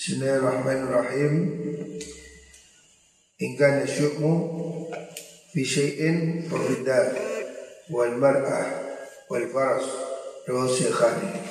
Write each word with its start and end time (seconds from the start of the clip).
Bismillahirrahmanirrahim. 0.00 1.34
Ingkana 3.36 3.84
syukmu 3.84 4.32
fi 5.52 5.60
syai'in 5.60 6.48
fabidar 6.48 7.12
wal 7.92 8.16
mar'ah 8.16 8.64
wal 9.28 9.44
faras 9.52 9.84
rawahu 10.48 10.72
syekhani. 10.72 11.44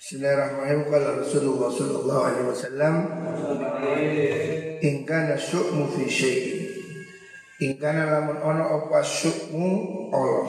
Bismillahirrahmanirrahim. 0.00 0.88
Qala 0.88 1.08
Rasulullah 1.20 1.68
sallallahu 1.76 2.22
alaihi 2.24 2.48
wasallam 2.48 2.94
Ingkana 4.80 5.36
syukmu 5.36 5.92
fi 5.92 6.08
syai'in. 6.08 7.84
Lamun 7.84 8.40
ono 8.40 8.64
apa 8.80 9.04
syukmu 9.04 9.68
Allah. 10.08 10.48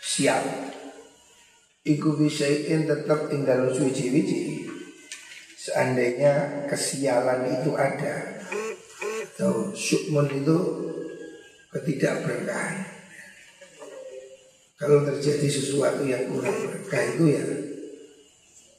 Siap. 0.00 0.44
Iku 1.84 2.16
fi 2.24 2.26
syai'in 2.32 2.88
dalam 2.88 3.68
suci-wici 3.68 4.53
Seandainya 5.64 6.68
kesialan 6.68 7.48
itu 7.48 7.72
ada 7.72 8.36
Atau 9.32 9.72
syukmun 9.72 10.28
itu 10.28 10.58
ketidakberkahan. 11.72 12.84
Kalau 14.76 15.08
terjadi 15.08 15.48
sesuatu 15.48 16.04
yang 16.04 16.28
kurang 16.28 16.52
berkah 16.68 17.02
itu 17.16 17.24
ya 17.32 17.44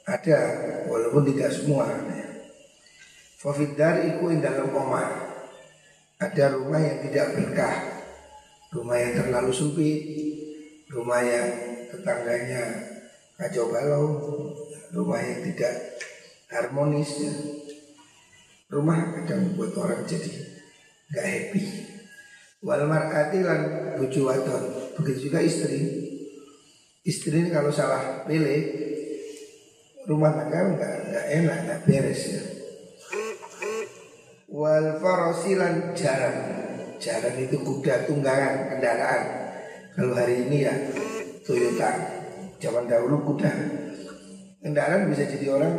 Ada 0.05 0.37
walaupun 0.85 1.25
tidak 1.33 1.49
semua. 1.49 1.89
Fafidar 3.41 4.05
iku 4.05 4.29
dalam 4.37 4.69
omah. 4.69 5.09
Ada 6.21 6.53
rumah 6.53 6.79
yang 6.85 7.01
tidak 7.09 7.33
berkah. 7.33 7.75
Rumah 8.69 8.97
yang 9.01 9.13
terlalu 9.23 9.51
sempit 9.55 10.01
Rumah 10.91 11.21
yang 11.23 11.49
tetangganya 11.89 12.63
kacau 13.39 13.71
balau 13.71 14.05
Rumah 14.91 15.19
yang 15.23 15.39
tidak 15.47 15.95
harmonis 16.55 17.11
ya. 17.19 17.33
Rumah 18.71 18.97
kadang 19.21 19.51
membuat 19.51 19.77
orang 19.77 20.01
jadi 20.07 20.31
nggak 21.13 21.25
happy. 21.27 21.63
Wal 22.65 22.89
mar'ati 22.89 23.39
lan 23.45 23.61
bojo 24.01 24.21
wadon. 24.25 24.63
Begitu 24.97 25.29
juga 25.29 25.43
istri. 25.43 25.79
Istri 27.05 27.45
ini 27.45 27.49
kalau 27.53 27.69
salah 27.69 28.25
pilih 28.25 28.65
rumah 30.09 30.33
tangga 30.33 30.73
nggak 30.73 30.93
nggak 31.13 31.25
enak, 31.43 31.57
nggak 31.69 31.81
beres 31.85 32.21
ya. 32.25 32.43
Wal 34.49 34.97
farosilan 34.97 35.93
jalan. 35.93 36.35
Jalan 36.95 37.35
itu 37.37 37.59
kuda 37.61 38.09
tunggangan 38.09 38.71
kendaraan. 38.71 39.23
Kalau 39.93 40.17
hari 40.17 40.49
ini 40.49 40.65
ya 40.65 40.73
Toyota. 41.45 41.91
Zaman 42.57 42.89
dahulu 42.89 43.21
kuda. 43.29 43.51
Kendaraan 44.63 45.11
bisa 45.13 45.29
jadi 45.29 45.53
orang 45.53 45.73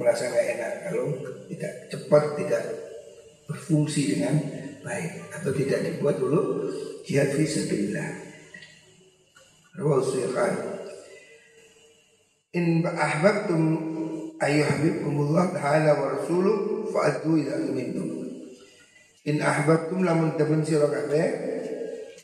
merasa 0.00 0.32
nggak 0.32 0.46
enak 0.56 0.72
kalau 0.88 1.06
tidak 1.52 1.72
cepat 1.92 2.24
tidak 2.40 2.62
berfungsi 3.44 4.16
dengan 4.16 4.40
baik 4.80 5.28
atau 5.36 5.52
tidak 5.52 5.84
dibuat 5.84 6.16
dulu 6.16 6.72
jihad 7.04 7.28
fi 7.36 7.44
sabilillah. 7.44 8.08
Rawahu 9.76 10.08
In 12.50 12.82
ahbabtum 12.82 13.62
ayyuhibbukumullah 14.42 15.54
ta'ala 15.54 15.94
wa 15.94 16.06
rasuluh 16.18 16.88
fa'addu 16.90 17.38
ila 17.46 17.54
mintum. 17.70 18.08
In 19.28 19.38
ahbabtum 19.38 20.02
lamun 20.02 20.34
temen 20.34 20.66
sira 20.66 20.90
kabeh 20.90 21.28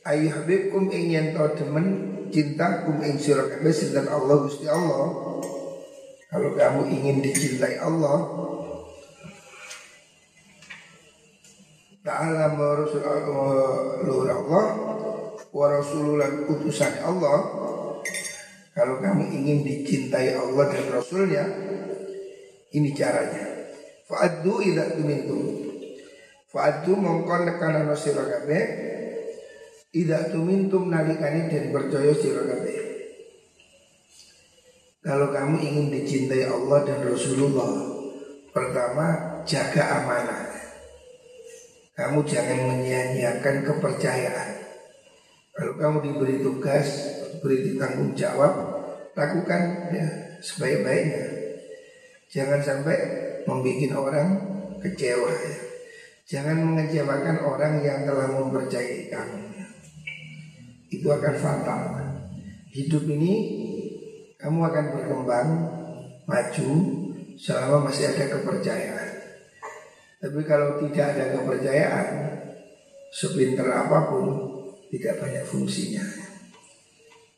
ayyuhibbukum 0.03 0.91
ing 0.91 1.05
yen 1.15 1.27
demen 1.37 1.87
cintakum 2.35 2.99
ing 3.07 3.21
sira 3.23 3.47
kabeh 3.47 3.71
sinten 3.71 4.11
Allah 4.11 4.37
Gusti 4.43 4.67
Allah 4.67 5.37
kalau 6.37 6.53
kamu 6.53 6.83
ingin 6.93 7.25
dicintai 7.25 7.81
Allah 7.81 8.29
Ta'ala 12.05 12.53
Rasulullah 12.53 14.37
Allah 14.37 14.67
Wa 15.49 15.67
Rasulullah 15.73 16.29
utusan 16.53 17.01
Allah. 17.01 17.41
Kalau 18.77 19.01
kamu 19.01 19.33
ingin 19.33 19.65
dicintai 19.65 20.37
Allah 20.37 20.69
dan 20.69 20.93
Rasulnya 20.93 21.45
Ini 22.77 22.93
caranya. 22.93 23.73
Fa'addu 24.05 24.61
idha 24.61 24.93
tumintum 24.93 25.41
Fa'addu 26.53 27.01
mongkon 27.01 27.49
nekana 27.49 27.89
nasirah 27.89 28.29
kabeh. 28.29 28.65
Idha 29.97 30.29
tumintum 30.29 30.93
nalikani 30.93 31.49
dan 31.49 31.73
percaya 31.73 32.13
sirah 32.13 32.45
kabeh 32.45 32.86
kalau 35.07 35.31
kamu 35.31 35.63
ingin 35.63 35.87
dicintai 35.95 36.51
Allah 36.51 36.83
dan 36.83 37.07
Rasulullah 37.07 37.97
Pertama 38.57 39.37
jaga 39.45 40.01
amanah. 40.01 40.49
Kamu 41.93 42.25
jangan 42.25 42.57
menyia-nyiakan 42.73 43.69
kepercayaan. 43.69 44.51
Kalau 45.53 45.77
kamu 45.77 45.97
diberi 46.01 46.37
tugas 46.41 46.89
Diberi 47.37 47.77
tanggung 47.77 48.17
jawab 48.17 48.57
Lakukan 49.13 49.93
ya 49.93 50.09
sebaik-baiknya. 50.41 51.29
Jangan 52.33 52.65
sampai 52.65 52.97
membuat 53.45 53.93
orang 53.93 54.29
kecewa 54.81 55.29
ya. 55.29 55.57
Jangan 56.25 56.57
mengecewakan 56.57 57.37
orang 57.45 57.85
yang 57.85 58.09
telah 58.09 58.33
mempercayai 58.33 59.13
kamu. 59.13 59.41
Itu 60.89 61.13
akan 61.13 61.35
fatal. 61.37 61.81
Hidup 62.73 63.05
ini 63.09 63.33
kamu 64.37 64.59
akan 64.69 64.85
berkembang 64.93 65.49
maju 66.29 66.71
selama 67.41 67.89
masih 67.89 68.13
ada 68.13 68.25
kepercayaan. 68.37 69.11
Tapi 70.21 70.41
kalau 70.45 70.81
tidak 70.81 71.17
ada 71.17 71.25
kepercayaan, 71.37 72.09
sepinter 73.13 73.69
apa 73.69 74.13
pun 74.13 74.27
tidak 74.93 75.21
banyak 75.21 75.45
fungsinya. 75.45 76.05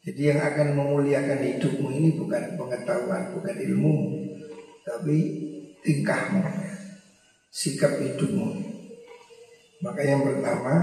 Jadi 0.09 0.33
yang 0.33 0.41
akan 0.41 0.73
memuliakan 0.73 1.43
hidupmu 1.43 1.89
ini 1.93 2.17
bukan 2.17 2.57
pengetahuan, 2.57 3.35
bukan 3.35 3.57
ilmu, 3.61 3.97
tapi 4.87 5.17
tingkahmu, 5.85 6.43
sikap 7.53 8.01
hidupmu. 8.01 8.49
Maka 9.85 10.01
yang 10.03 10.25
pertama, 10.25 10.75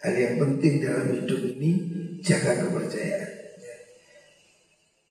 hal 0.00 0.14
yang 0.14 0.36
penting 0.38 0.78
dalam 0.80 1.10
hidup 1.10 1.40
ini 1.56 1.70
jaga 2.22 2.64
kepercayaan. 2.64 3.35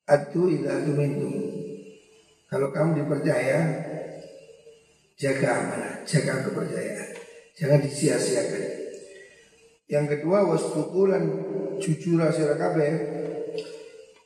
Atu 0.05 0.45
ila 0.53 0.85
tumintum. 0.85 1.33
Kalau 2.45 2.69
kamu 2.69 3.01
dipercaya, 3.01 3.57
jaga 5.17 5.49
amanah, 5.65 5.93
jaga 6.05 6.45
kepercayaan. 6.45 7.09
Jangan 7.57 7.79
disia-siakan. 7.81 8.63
Yang 9.89 10.05
kedua 10.13 10.45
wasfukulan 10.45 11.25
jujur 11.81 12.21
sira 12.29 12.53
kabeh. 12.53 12.93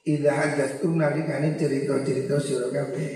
Idza 0.03 0.31
hadatstum 0.35 1.00
nalikane 1.00 1.56
cerita-cerita 1.56 2.35
sira 2.44 2.67
kabeh. 2.75 3.11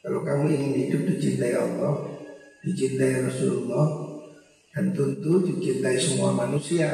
Kalau 0.00 0.24
kamu 0.24 0.48
ingin 0.48 0.72
hidup 0.80 1.02
dicintai 1.12 1.56
Allah, 1.56 2.08
dicintai 2.64 3.24
Rasulullah, 3.24 4.16
dan 4.72 4.96
tentu 4.96 5.44
dicintai 5.44 6.00
semua 6.00 6.32
manusia. 6.32 6.88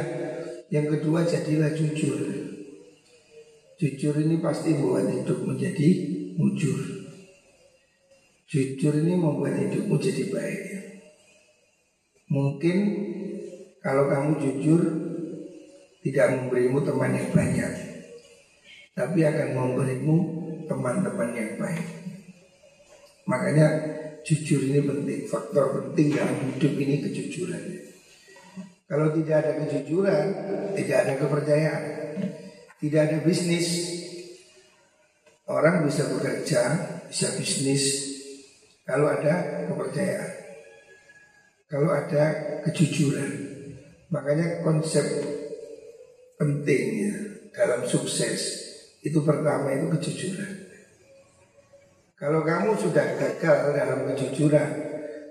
Yang 0.75 0.99
kedua 0.99 1.23
jadilah 1.23 1.71
jujur. 1.75 2.40
Jujur 3.81 4.13
ini 4.21 4.37
pasti 4.45 4.77
membuat 4.77 5.09
hidup 5.09 5.41
menjadi 5.41 5.89
mujur. 6.37 7.01
Jujur 8.45 8.93
ini 8.93 9.17
membuat 9.17 9.57
hidupmu 9.57 9.97
jadi 9.97 10.29
baik. 10.29 10.63
Mungkin 12.29 12.77
kalau 13.81 14.05
kamu 14.13 14.37
jujur 14.37 14.83
tidak 16.05 16.27
memberimu 16.29 16.85
teman 16.85 17.17
yang 17.17 17.33
banyak, 17.33 17.73
tapi 18.93 19.25
akan 19.25 19.49
memberimu 19.57 20.17
teman-teman 20.69 21.31
yang 21.33 21.57
baik. 21.57 21.89
Makanya 23.25 23.67
jujur 24.29 24.61
ini 24.61 24.85
penting, 24.85 25.25
faktor 25.25 25.81
penting 25.81 26.21
dalam 26.21 26.37
hidup 26.53 26.73
ini 26.77 27.01
kejujuran. 27.01 27.65
Kalau 28.85 29.09
tidak 29.17 29.37
ada 29.41 29.53
kejujuran, 29.65 30.25
tidak 30.77 30.97
ada 31.09 31.13
kepercayaan. 31.17 32.00
Tidak 32.81 33.01
ada 33.01 33.19
bisnis. 33.21 33.69
Orang 35.45 35.85
bisa 35.85 36.07
bekerja 36.09 36.63
Bisa 37.11 37.27
bisnis 37.37 37.85
Kalau 38.89 39.13
ada 39.13 39.67
kepercayaan. 39.69 40.33
Kalau 41.69 41.91
ada 41.93 42.25
kejujuran. 42.65 43.31
Makanya 44.09 44.65
konsep 44.65 45.05
pentingnya 46.41 47.45
dalam 47.53 47.85
sukses 47.85 48.41
Itu 49.05 49.21
pertama 49.29 49.77
itu 49.77 49.87
kejujuran. 50.01 50.53
Kalau 52.17 52.41
kamu 52.41 52.81
sudah 52.81 53.07
gagal 53.21 53.77
dalam 53.77 54.09
kejujuran 54.09 54.71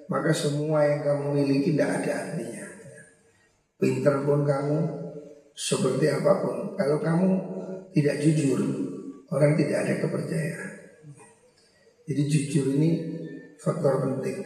Maka 0.06 0.34
semua 0.34 0.86
yang 0.86 1.02
kamu 1.06 1.26
miliki 1.38 1.78
tidak 1.78 2.02
ada 2.02 2.12
artinya. 2.30 2.66
Pinter 3.78 4.16
pun 4.26 4.42
kamu 4.42 4.78
seperti 5.60 6.08
apa 6.08 6.32
pun 6.40 6.56
kalau 6.80 7.04
kamu 7.04 7.30
tidak 7.92 8.24
jujur 8.24 8.64
orang 9.28 9.60
tidak 9.60 9.84
ada 9.84 9.94
kepercayaan 10.00 10.80
jadi 12.10 12.26
jujur 12.26 12.74
ini 12.74 12.92
faktor 13.62 14.02
penting. 14.02 14.42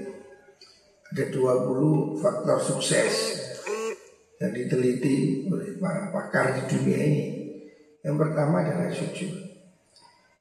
Ada 1.15 1.31
20 1.31 2.19
faktor 2.19 2.59
sukses 2.59 3.39
yang 4.43 4.51
diteliti 4.51 5.47
oleh 5.47 5.79
para 5.79 6.11
pakar 6.11 6.59
di 6.59 6.63
dunia 6.67 6.99
ini. 6.99 7.25
Yang 8.03 8.17
pertama 8.19 8.67
adalah 8.67 8.91
jujur. 8.91 9.31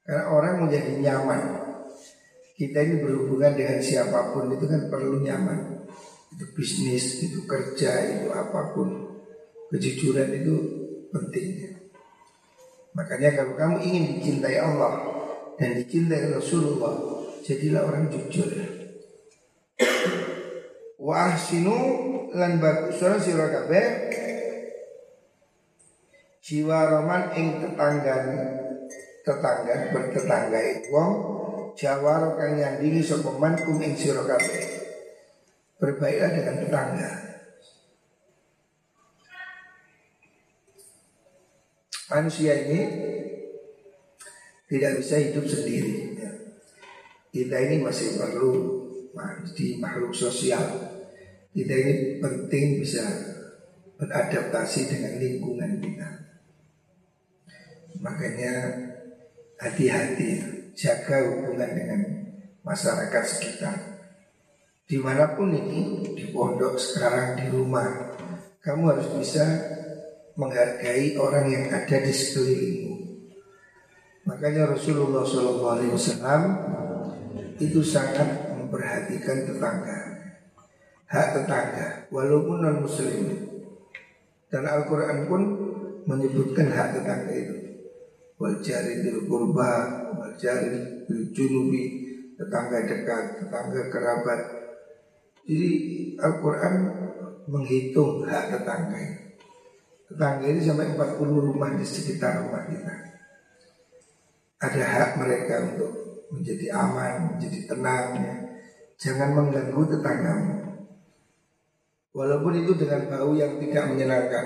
Karena 0.03 0.23
orang 0.35 0.67
menjadi 0.67 0.99
nyaman. 0.99 1.41
Kita 2.59 2.83
ini 2.83 2.99
berhubungan 2.99 3.55
dengan 3.55 3.79
siapa 3.79 4.35
pun 4.35 4.51
itu 4.51 4.67
kan 4.67 4.91
perlu 4.91 5.23
nyaman. 5.23 5.87
Itu 6.35 6.43
bisnis, 6.59 7.23
itu 7.23 7.47
kerja, 7.47 8.03
itu 8.03 8.27
apa 8.35 8.75
pun. 8.75 9.12
Kejujuran 9.73 10.29
itu 10.37 10.55
pentingnya. 11.09 11.81
Makanya 12.93 13.29
kalau 13.33 13.57
kamu 13.57 13.75
ingin 13.81 14.03
dicintai 14.21 14.61
Allah 14.61 15.01
dan 15.57 15.73
dicintai 15.73 16.29
Rasulullah, 16.29 17.25
jadilah 17.41 17.89
orang 17.89 18.05
jujur. 18.13 18.53
Wa 21.01 21.33
ahsinu 21.33 21.73
lan 22.37 22.61
bagusana 22.61 23.17
sira 23.17 23.49
kabeh 23.49 23.85
jiwa 26.43 26.79
roman 26.89 27.33
ing 27.37 27.61
tetangga 27.61 28.15
tetangga 29.21 29.75
bertetangga 29.93 30.59
wong 30.89 31.11
jawaro 31.77 32.35
kang 32.35 32.57
nyandingi 32.57 33.05
sapa 33.05 33.31
man 33.37 33.57
kum 33.57 33.79
ing 33.79 33.93
sira 33.93 34.25
kabeh 34.25 34.65
berbaiklah 35.77 36.29
dengan 36.33 36.55
tetangga 36.61 37.32
manusia 42.13 42.53
ini 42.53 42.81
tidak 44.69 45.01
bisa 45.01 45.17
hidup 45.17 45.45
sendiri 45.49 46.13
ya. 46.21 46.31
kita 47.33 47.57
ini 47.57 47.81
masih 47.81 48.21
perlu 48.21 48.53
di 49.57 49.81
makhluk 49.81 50.13
sosial 50.13 50.61
kita 51.57 51.73
ini 51.73 51.93
penting 52.21 52.85
bisa 52.85 53.01
beradaptasi 53.97 54.93
dengan 54.93 55.17
lingkungan 55.17 55.81
kita 55.81 56.23
Makanya 58.03 58.53
hati-hati 59.63 60.43
jaga 60.75 61.23
hubungan 61.23 61.71
dengan 61.71 62.01
masyarakat 62.67 63.23
sekitar. 63.23 63.77
Di 64.83 64.99
mana 64.99 65.31
pun 65.39 65.55
ini, 65.55 66.11
di 66.11 66.27
pondok 66.35 66.75
sekarang, 66.75 67.39
di 67.39 67.47
rumah, 67.47 68.11
kamu 68.59 68.83
harus 68.91 69.07
bisa 69.15 69.45
menghargai 70.33 71.13
orang 71.17 71.45
yang 71.49 71.65
ada 71.69 71.97
di 72.01 72.13
sekelilingmu. 72.13 72.95
Makanya 74.23 74.71
Rasulullah 74.71 75.27
SAW 75.27 75.77
itu 77.59 77.81
sangat 77.83 78.55
memperhatikan 78.55 79.45
tetangga, 79.45 79.99
hak 81.11 81.27
tetangga, 81.37 82.07
walaupun 82.09 82.63
non 82.63 82.87
Muslim. 82.87 83.51
Dan 84.47 84.63
Al-Quran 84.69 85.27
pun 85.27 85.41
menyebutkan 86.07 86.71
hak 86.71 86.99
tetangga 86.99 87.33
itu 87.33 87.63
wal 88.43 88.59
jari 88.59 88.99
bil 88.99 89.23
kurba 89.23 89.71
wal 90.19 90.35
jari 90.35 91.07
bil 91.07 91.31
junubi 91.31 91.83
tetangga 92.35 92.83
dekat 92.83 93.39
tetangga 93.39 93.81
kerabat 93.87 94.41
jadi 95.47 95.69
Al-Quran 96.19 96.73
menghitung 97.47 98.27
hak 98.27 98.51
tetangga 98.51 98.99
ini 98.99 99.22
tetangga 100.13 100.45
ini 100.45 100.61
sampai 100.61 100.93
40 100.93 101.17
rumah 101.25 101.73
di 101.73 101.85
sekitar 101.85 102.45
rumah 102.45 102.63
kita 102.69 102.95
ada 104.63 104.83
hak 104.85 105.11
mereka 105.17 105.53
untuk 105.73 105.91
menjadi 106.29 106.65
aman 106.77 107.35
menjadi 107.35 107.59
tenang 107.73 108.05
ya. 108.21 108.35
jangan 109.01 109.29
mengganggu 109.33 109.81
tetanggamu 109.89 110.55
walaupun 112.13 112.53
itu 112.61 112.71
dengan 112.77 113.09
bau 113.09 113.33
yang 113.33 113.57
tidak 113.57 113.83
menyenangkan 113.89 114.45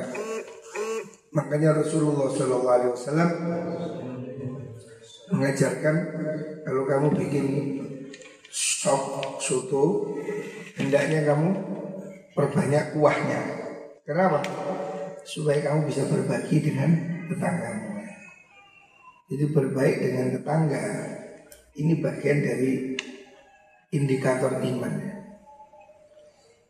Makanya 1.37 1.83
Rasulullah 1.83 2.31
SAW 2.31 3.31
mengajarkan 5.27 5.95
kalau 6.63 6.83
kamu 6.87 7.07
bikin 7.19 7.45
sop 8.47 9.35
soto, 9.43 10.15
hendaknya 10.79 11.27
kamu 11.27 11.51
perbanyak 12.31 12.95
kuahnya. 12.95 13.41
Kenapa? 14.07 14.39
Supaya 15.27 15.59
kamu 15.59 15.91
bisa 15.91 16.07
berbagi 16.07 16.63
dengan 16.63 16.95
tetanggamu. 17.27 17.99
Jadi 19.27 19.45
berbaik 19.51 19.95
dengan 19.99 20.27
tetangga 20.39 20.83
ini 21.75 21.99
bagian 21.99 22.39
dari 22.39 22.95
indikator 23.91 24.55
iman. 24.55 24.93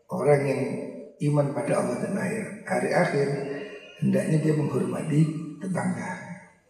Orang 0.10 0.42
yang 0.42 0.64
iman 1.30 1.54
pada 1.54 1.86
Allah 1.86 1.98
dan 2.02 2.18
hari 2.66 2.90
akhir 2.92 3.28
hendaknya 4.02 4.38
dia 4.42 4.54
menghormati 4.58 5.22
tetangga. 5.62 6.12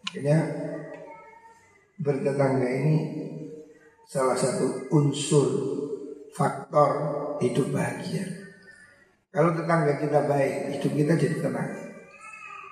Makanya 0.04 0.38
bertetangga 2.04 2.68
ini 2.68 2.96
salah 4.04 4.36
satu 4.36 4.92
unsur 4.92 5.48
faktor 6.36 6.90
hidup 7.40 7.72
bahagia. 7.72 8.37
Kalau 9.28 9.52
tetangga 9.52 10.00
kita 10.00 10.24
baik, 10.24 10.72
hidup 10.72 10.92
kita 10.96 11.12
jadi 11.20 11.36
tenang. 11.44 11.70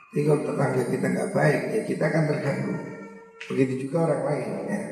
Tapi 0.09 0.21
kalau 0.25 0.41
tetangga 0.41 0.83
kita 0.89 1.07
nggak 1.13 1.31
baik, 1.37 1.61
ya 1.77 1.81
kita 1.85 2.05
akan 2.09 2.25
terganggu. 2.33 2.75
Begitu 3.53 3.73
juga 3.87 4.09
orang 4.09 4.23
lain. 4.25 4.49
Ya. 4.65 4.83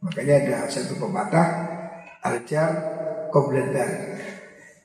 Makanya 0.00 0.34
ada 0.40 0.56
satu 0.72 0.96
pepatah, 0.96 1.48
aljar 2.24 2.70
kobledar. 3.28 4.16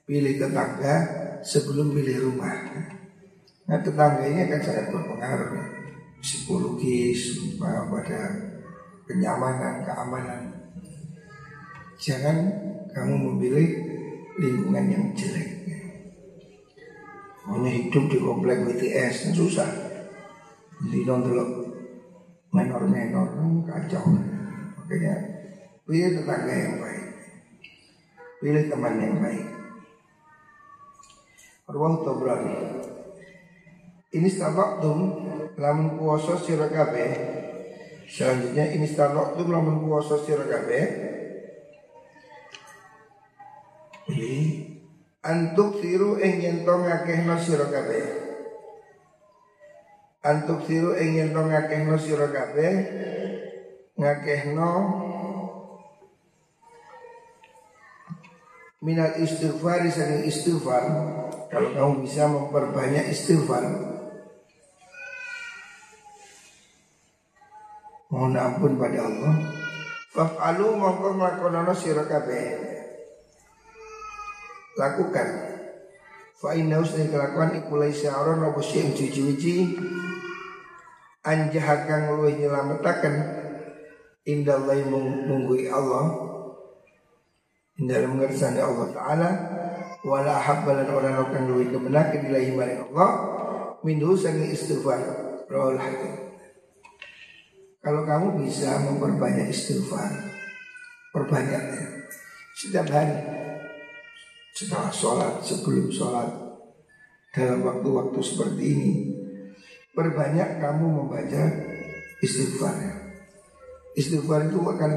Pilih 0.04 0.36
tetangga 0.36 0.96
sebelum 1.40 1.96
pilih 1.96 2.28
rumah. 2.28 2.60
Nah 3.72 3.80
tetangga 3.80 4.28
ini 4.28 4.52
akan 4.52 4.60
sangat 4.60 4.86
berpengaruh. 4.92 5.52
Psikologis 6.24 7.36
pada 7.60 8.32
kenyamanan, 9.04 9.84
keamanan 9.84 10.64
Jangan 12.04 12.36
kamu 12.92 13.16
memilih 13.16 13.70
lingkungan 14.40 14.86
yang 14.90 15.06
jelek. 15.14 15.50
Hanya 17.44 17.70
hidup 17.70 18.04
di 18.08 18.18
komplek 18.24 18.64
BTS 18.64 19.36
susah. 19.36 19.68
Jadi 20.84 21.04
nonton 21.04 21.70
menor-menor 22.54 23.30
kacau. 23.68 24.16
Makanya 24.80 25.14
pilih 25.84 26.18
tetangga 26.18 26.56
yang 26.56 26.76
baik. 26.80 27.06
Pilih 28.40 28.64
teman 28.72 28.96
yang 29.00 29.18
baik. 29.20 29.46
Ruang 31.68 32.04
Tobrani 32.04 32.84
ini 34.14 34.30
tum 34.30 35.00
lamun 35.58 35.98
puasa 35.98 36.38
sira 36.38 36.70
kabeh. 36.70 37.12
Selanjutnya 38.06 38.70
ini 38.70 38.86
tum 38.94 39.48
lamun 39.50 39.90
puasa 39.90 40.22
sira 40.22 40.46
kabeh. 40.46 40.86
Ini 40.86 41.13
antuk 45.24 45.80
siru 45.80 46.20
ing 46.20 46.44
yen 46.44 46.58
to 46.68 46.74
ngakehno 46.76 47.36
sira 47.40 47.68
kabeh. 47.72 48.06
Antuk 50.24 50.68
siru 50.68 50.92
ing 51.00 51.16
yen 51.16 51.30
to 51.32 51.42
ngakehno 51.44 51.96
sira 51.96 52.28
kabeh. 52.28 52.74
Ngakehno 53.96 54.72
minal 58.84 59.16
istighfar 59.16 59.88
saking 59.88 60.28
istighfar 60.28 60.84
kalau 61.48 61.70
kamu 61.72 61.94
bisa 62.04 62.28
memperbanyak 62.28 63.16
istighfar 63.16 63.64
mohon 68.12 68.36
ampun 68.36 68.76
pada 68.76 69.08
Allah 69.08 69.34
Faf'alu 70.14 70.78
mongko 70.78 71.18
nglakonana 71.18 71.74
sira 71.74 72.06
kabeh. 72.06 72.73
Lakukan. 74.80 75.28
Fa 76.38 76.52
inna 76.58 76.84
usni 76.84 77.08
kelakuan 77.08 77.56
iku 77.56 77.80
laisa 77.80 78.12
ora 78.20 78.36
apa 78.36 78.60
sing 78.60 78.92
cuci-cuci 78.92 79.80
anjah 81.24 81.88
kang 81.88 82.20
luwih 82.20 82.36
nyelametaken 82.36 83.16
indallahi 84.28 84.84
munggui 85.24 85.72
Allah 85.72 86.20
indah 87.80 88.12
mengersani 88.12 88.60
Allah 88.60 88.92
taala 88.92 89.30
wala 90.04 90.36
habbalan 90.36 90.92
orang 90.92 91.32
kang 91.32 91.48
luwih 91.48 91.72
kemenaken 91.72 92.28
ilahi 92.28 92.52
maring 92.52 92.82
Allah 92.92 93.10
minhu 93.88 94.20
sangi 94.20 94.52
istighfar. 94.52 95.00
Rawal 95.48 95.80
hakim 95.80 96.24
kalau 97.84 98.08
kamu 98.08 98.48
bisa 98.48 98.80
memperbanyak 98.80 99.52
istighfar, 99.52 100.08
perbanyaknya 101.12 102.08
setiap 102.56 102.88
hari, 102.88 103.43
setelah 104.64 104.92
sholat, 104.96 105.34
sebelum 105.44 105.92
sholat, 105.92 106.32
dalam 107.36 107.68
waktu-waktu 107.68 108.20
seperti 108.24 108.64
ini, 108.64 108.94
perbanyak 109.92 110.64
kamu 110.64 110.86
membaca 110.88 111.44
istighfar. 112.24 112.80
Istighfar 114.00 114.48
itu 114.48 114.64
akan 114.64 114.92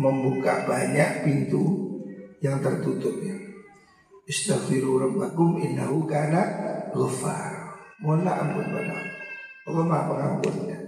membuka 0.00 0.64
banyak 0.64 1.28
pintu 1.28 1.92
yang 2.40 2.64
tertutupnya. 2.64 3.36
Istaghfiru 4.24 5.02
rabbakum 5.02 5.60
innahu 5.60 6.08
kana 6.08 6.42
ghafar. 6.94 7.76
Mohonlah 8.00 8.34
ampun 8.38 8.66
pada 8.72 8.98
Allah 9.68 9.84
Maha 9.86 10.02
Pengampunnya. 10.10 10.78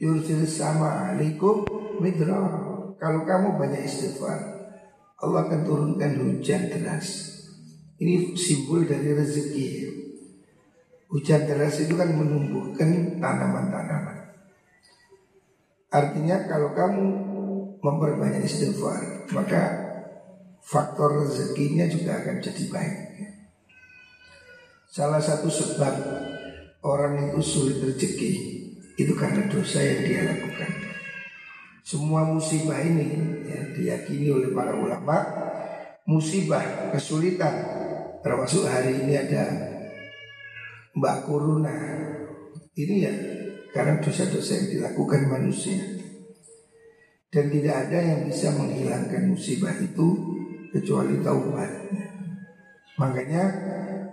Yursil 0.00 0.44
sama 0.48 1.12
alaikum 1.12 1.68
midrar. 2.00 2.68
Kalau 3.00 3.24
kamu 3.24 3.56
banyak 3.56 3.84
istighfar, 3.88 4.59
Allah 5.20 5.40
akan 5.44 5.60
turunkan 5.68 6.12
hujan 6.16 6.72
deras. 6.72 7.28
Ini 8.00 8.32
simbol 8.32 8.88
dari 8.88 9.12
rezeki. 9.12 9.68
Hujan 11.12 11.44
deras 11.44 11.76
itu 11.84 11.92
kan 11.92 12.08
menumbuhkan 12.16 13.20
tanaman-tanaman. 13.20 14.32
Artinya 15.90 16.48
kalau 16.48 16.72
kamu 16.72 17.04
memperbanyak 17.82 18.46
istighfar, 18.46 19.28
maka 19.34 19.62
faktor 20.64 21.26
rezekinya 21.26 21.84
juga 21.90 22.24
akan 22.24 22.40
jadi 22.40 22.64
baik. 22.72 22.98
Salah 24.90 25.20
satu 25.20 25.50
sebab 25.50 25.94
orang 26.80 27.30
itu 27.30 27.42
sulit 27.44 27.78
rezeki 27.84 28.32
itu 28.96 29.12
karena 29.16 29.44
dosa 29.48 29.80
yang 29.80 30.00
dia 30.02 30.20
lakukan. 30.24 30.89
Semua 31.80 32.28
musibah 32.28 32.78
ini 32.80 33.08
ya, 33.48 33.60
diyakini 33.74 34.28
oleh 34.30 34.50
para 34.52 34.76
ulama 34.76 35.16
musibah 36.04 36.92
kesulitan 36.92 37.54
termasuk 38.20 38.68
hari 38.68 39.00
ini 39.00 39.14
ada 39.16 39.44
Mbak 40.92 41.16
Corona 41.24 41.76
ini 42.76 42.96
ya 43.04 43.14
karena 43.70 44.02
dosa-dosa 44.02 44.58
yang 44.60 44.68
dilakukan 44.76 45.30
manusia 45.30 45.78
dan 47.30 47.46
tidak 47.46 47.76
ada 47.86 47.98
yang 48.02 48.20
bisa 48.26 48.50
menghilangkan 48.58 49.30
musibah 49.30 49.74
itu 49.78 50.08
kecuali 50.74 51.22
taubat. 51.22 51.70
Makanya 52.98 53.42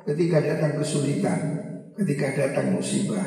ketika 0.06 0.38
datang 0.40 0.78
kesulitan, 0.78 1.40
ketika 1.98 2.28
datang 2.38 2.78
musibah, 2.78 3.26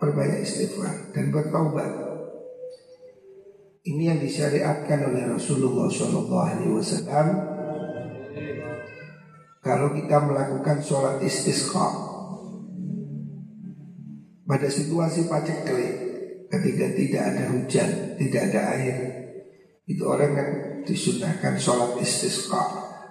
perbanyak 0.00 0.42
istighfar 0.42 1.12
dan 1.12 1.28
bertaubat. 1.28 2.09
Ini 3.80 4.12
yang 4.12 4.20
disyariatkan 4.20 5.08
oleh 5.08 5.24
Rasulullah 5.24 5.88
SAW. 5.88 7.28
Kalau 9.60 9.88
kita 9.96 10.16
melakukan 10.24 10.84
sholat 10.84 11.20
istisqa 11.24 11.88
pada 14.44 14.68
situasi 14.68 15.28
paceklik 15.28 15.92
ketika 16.52 16.86
tidak 16.92 17.22
ada 17.32 17.42
hujan, 17.56 17.90
tidak 18.20 18.42
ada 18.52 18.60
air, 18.76 18.96
itu 19.88 20.02
orang 20.04 20.32
yang 20.36 20.50
disunahkan 20.84 21.56
sholat 21.56 21.96
istisqa, 22.04 22.60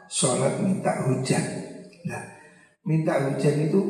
sholat 0.05 0.61
minta 0.61 1.01
hujan. 1.09 1.45
Nah, 2.05 2.23
minta 2.85 3.25
hujan 3.25 3.69
itu 3.69 3.81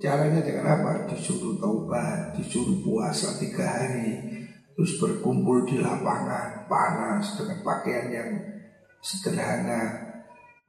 caranya 0.00 0.40
dengan 0.40 0.64
apa? 0.80 1.12
Disuruh 1.12 1.60
taubat, 1.60 2.40
disuruh 2.40 2.80
puasa 2.80 3.36
tiga 3.36 3.68
hari, 3.68 4.41
terus 4.72 4.96
berkumpul 5.00 5.68
di 5.68 5.80
lapangan 5.80 6.64
panas 6.68 7.36
dengan 7.36 7.58
pakaian 7.60 8.08
yang 8.08 8.30
sederhana 9.02 10.00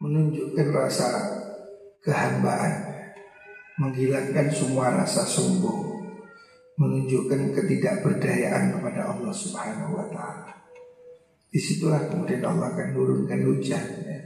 menunjukkan 0.02 0.68
rasa 0.76 1.10
kehambaan 2.04 2.94
menghilangkan 3.80 4.52
semua 4.52 4.92
rasa 4.92 5.24
sombong 5.24 5.94
menunjukkan 6.78 7.54
ketidakberdayaan 7.54 8.78
kepada 8.78 9.14
Allah 9.14 9.34
Subhanahu 9.34 9.94
wa 9.94 10.08
taala. 10.10 10.52
Di 11.54 11.62
situlah 11.62 12.10
kemudian 12.10 12.42
Allah 12.42 12.74
akan 12.74 12.98
turunkan 12.98 13.40
hujan 13.46 13.86
ya. 14.10 14.20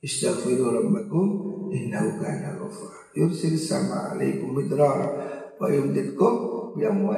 Istaghfiru 0.00 0.72
rabbakum 0.72 1.28
innahu 1.72 2.20
kana. 2.20 2.56
Yursil 3.12 3.56
sama 3.60 4.16
alaikum 4.16 4.56
midrar 4.56 5.00
wa 5.60 5.66
yumditkum 5.68 6.32
bi 6.76 6.88
wa. 6.88 7.16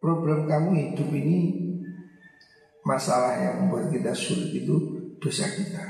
Problem 0.00 0.48
kamu 0.48 0.70
hidup 0.96 1.12
ini 1.12 1.38
masalah 2.88 3.36
yang 3.36 3.54
membuat 3.68 3.92
kita 3.92 4.16
sulit 4.16 4.64
itu 4.64 4.76
dosa 5.20 5.44
kita. 5.44 5.84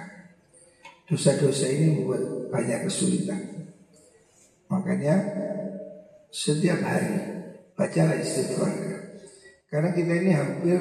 Dosa-dosa 1.07 1.71
ini 1.71 2.03
membuat 2.03 2.51
banyak 2.51 2.91
kesulitan. 2.91 3.71
Makanya 4.67 5.15
setiap 6.35 6.83
hari 6.83 7.19
bacalah 7.79 8.19
istighfar. 8.19 8.75
Karena 9.71 9.95
kita 9.95 10.13
ini 10.19 10.31
hampir 10.35 10.79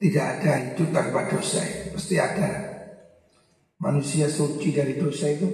tidak 0.00 0.24
ada 0.40 0.52
hidup 0.72 0.88
tanpa 0.88 1.28
dosa. 1.28 1.60
Pasti 1.92 2.16
ada. 2.16 2.72
Manusia 3.76 4.24
suci 4.32 4.72
dari 4.72 4.96
dosa 4.96 5.28
itu 5.28 5.48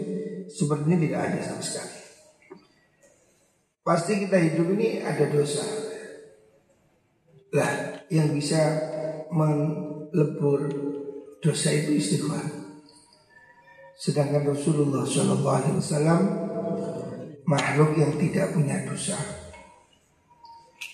sebenarnya 0.46 0.96
tidak 1.02 1.20
ada 1.26 1.38
sama 1.42 1.62
sekali. 1.66 1.98
Pasti 3.82 4.12
kita 4.22 4.38
hidup 4.38 4.68
ini 4.78 5.02
ada 5.02 5.26
dosa. 5.26 5.87
Lah 7.56 8.04
yang 8.12 8.32
bisa 8.36 8.60
melebur 9.32 10.68
dosa 11.40 11.72
itu 11.72 11.96
istighfar. 11.96 12.44
Sedangkan 13.98 14.52
Rasulullah 14.52 15.02
SAW 15.02 16.22
makhluk 17.48 17.96
yang 17.96 18.12
tidak 18.20 18.52
punya 18.52 18.84
dosa. 18.84 19.16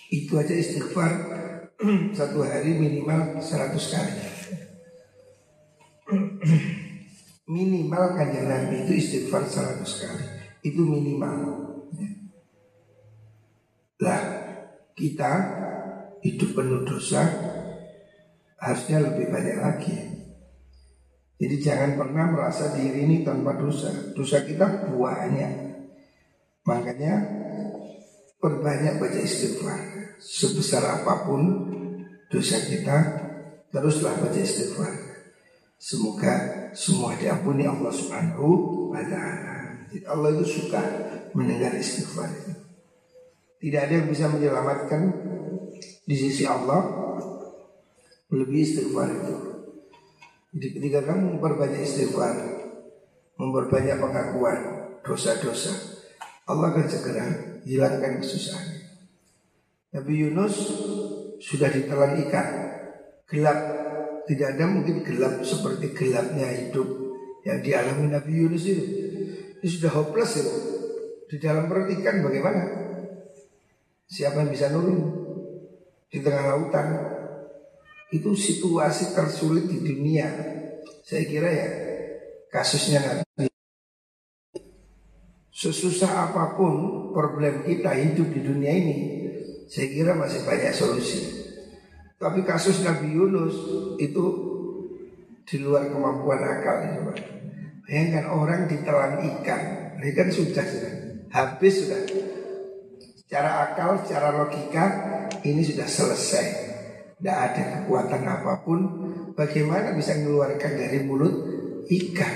Itu 0.09 0.39
aja 0.39 0.55
istighfar 0.55 1.11
satu 2.17 2.39
hari 2.47 2.79
minimal 2.79 3.35
100 3.43 3.75
kali. 3.75 4.13
minimal 7.45 8.17
kanjeng 8.17 8.47
Nabi 8.49 8.87
itu 8.87 8.93
istighfar 8.95 9.43
100 9.43 9.83
kali. 9.83 10.25
Itu 10.65 10.81
minimal. 10.87 11.37
Lah 14.01 14.21
kita 14.95 15.31
hidup 16.25 16.57
penuh 16.57 16.81
dosa 16.81 17.21
harusnya 18.57 18.97
lebih 19.05 19.29
banyak 19.29 19.57
lagi. 19.61 19.97
Jadi 21.37 21.55
jangan 21.61 22.01
pernah 22.01 22.25
merasa 22.33 22.73
diri 22.73 23.05
ini 23.05 23.21
tanpa 23.21 23.53
dosa. 23.53 23.93
Dosa 24.17 24.41
kita 24.41 24.89
banyak. 24.89 25.53
Makanya 26.65 27.13
perbanyak 28.41 28.97
baca 28.97 29.19
istighfar. 29.21 29.79
Sebesar 30.17 30.81
apa 30.81 31.27
pun 31.27 31.41
dosa 32.31 32.57
kita, 32.65 32.97
teruslah 33.69 34.17
baca 34.17 34.39
istighfar. 34.39 34.95
Semoga 35.77 36.33
semua 36.73 37.13
diampuni 37.19 37.67
Allah 37.69 37.93
Subhanahu 37.93 38.49
wa 38.89 39.03
taala. 39.05 39.85
Allah 40.09 40.29
itu 40.39 40.45
suka 40.57 40.81
mendengar 41.35 41.75
istighfar. 41.77 42.31
Tidak 43.59 43.81
ada 43.81 43.93
yang 43.93 44.07
bisa 44.07 44.31
menyelamatkan 44.31 45.01
di 46.05 46.15
sisi 46.15 46.45
Allah 46.45 46.85
lebih 48.29 48.61
istighfar 48.61 49.09
itu. 49.09 49.35
Jadi 50.55 50.67
ketika 50.79 50.99
kamu 51.11 51.35
memperbanyak 51.35 51.81
istighfar, 51.83 52.35
memperbanyak 53.35 53.97
pengakuan 53.99 54.59
dosa-dosa, 55.03 55.73
Allah 56.45 56.71
akan 56.71 56.87
segera 56.87 57.25
hilangkan 57.65 58.21
kesusahan. 58.21 58.85
Nabi 59.97 60.13
Yunus 60.27 60.55
sudah 61.41 61.69
ditelan 61.73 62.21
ikan, 62.29 62.47
gelap. 63.27 63.59
Tidak 64.25 64.57
ada 64.57 64.65
mungkin 64.65 65.05
gelap 65.05 65.45
seperti 65.45 65.93
gelapnya 65.93 66.49
hidup 66.49 66.89
yang 67.45 67.61
dialami 67.61 68.09
Nabi 68.09 68.31
Yunus 68.33 68.65
itu. 68.65 68.85
Ini 69.61 69.69
sudah 69.69 69.91
hopeless 69.93 70.41
itu. 70.41 70.55
Di 71.29 71.37
dalam 71.37 71.69
perut 71.69 71.93
ikan 71.93 72.25
bagaimana? 72.25 72.61
Siapa 74.09 74.41
yang 74.41 74.49
bisa 74.49 74.73
nolong? 74.73 75.24
Di 76.09 76.19
tengah 76.21 76.43
lautan 76.55 76.87
itu 78.13 78.31
situasi 78.37 79.17
tersulit 79.17 79.67
di 79.67 79.81
dunia. 79.81 80.27
Saya 81.05 81.23
kira 81.25 81.49
ya 81.49 81.69
kasusnya 82.49 83.03
nanti 83.03 83.51
sesusah 85.55 86.31
apa 86.31 86.59
pun 86.59 87.09
problem 87.15 87.63
kita 87.63 87.95
hidup 87.95 88.27
di 88.31 88.41
dunia 88.43 88.71
ini, 88.75 88.97
saya 89.71 89.87
kira 89.87 90.11
masih 90.13 90.43
banyak 90.43 90.75
solusi. 90.75 91.19
Tapi 92.19 92.43
kasus 92.43 92.83
Nabi 92.83 93.11
Yunus 93.15 93.55
itu 93.99 94.23
di 95.45 95.57
luar 95.61 95.87
kemampuan 95.87 96.41
akal 96.41 96.75
coba. 96.99 97.13
Bayangkan 97.85 98.25
orang 98.33 98.61
ditelan 98.65 99.21
ikan, 99.21 99.61
ini 100.01 100.11
kan 100.11 100.27
sudah 100.33 100.65
sudah 100.65 100.93
habis 101.29 101.85
sudah. 101.85 102.01
Secara 103.25 103.73
akal, 103.73 104.05
secara 104.05 104.29
logika 104.37 104.85
ini 105.41 105.65
sudah 105.65 105.89
selesai. 105.89 106.45
Tidak 107.17 107.33
ada 107.33 107.63
kekuatan 107.81 108.21
apa 108.21 108.61
pun. 108.61 108.79
Bagaimana 109.33 109.97
bisa 109.97 110.13
mengeluarkan 110.13 110.71
dari 110.77 111.01
mulut 111.01 111.33
ikan? 111.89 112.35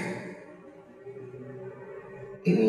Ini 2.42 2.68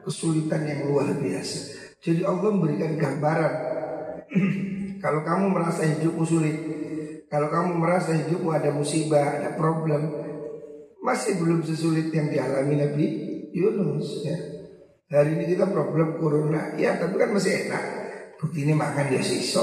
kesulitan 0.00 0.64
yang 0.64 0.88
luar 0.88 1.12
biasa. 1.12 1.58
Jadi 2.00 2.24
Allah 2.24 2.50
memberikan 2.56 2.96
gambaran. 2.96 3.54
Kalau 5.04 5.20
kamu 5.20 5.44
merasa 5.52 5.84
hidupmu 5.84 6.24
sulit, 6.24 6.56
Kalau 7.32 7.48
kamu 7.48 7.80
merasa 7.80 8.12
hidupmu 8.12 8.52
ada 8.52 8.68
musibah, 8.76 9.40
ada 9.40 9.56
problem, 9.56 10.04
masih 11.00 11.40
belum 11.40 11.64
sesulit 11.64 12.12
yang 12.12 12.28
dialami 12.28 12.76
Nabi 12.76 13.06
Yunus 13.56 14.20
ya. 14.20 14.51
Hari 15.12 15.36
ini 15.36 15.44
kita 15.44 15.68
problem 15.68 16.16
corona, 16.16 16.72
ya 16.80 16.96
tapi 16.96 17.20
kan 17.20 17.36
masih 17.36 17.68
enak. 17.68 17.84
Bukti 18.40 18.64
ini 18.64 18.72
makan 18.72 19.12
ya 19.12 19.20
iso, 19.20 19.60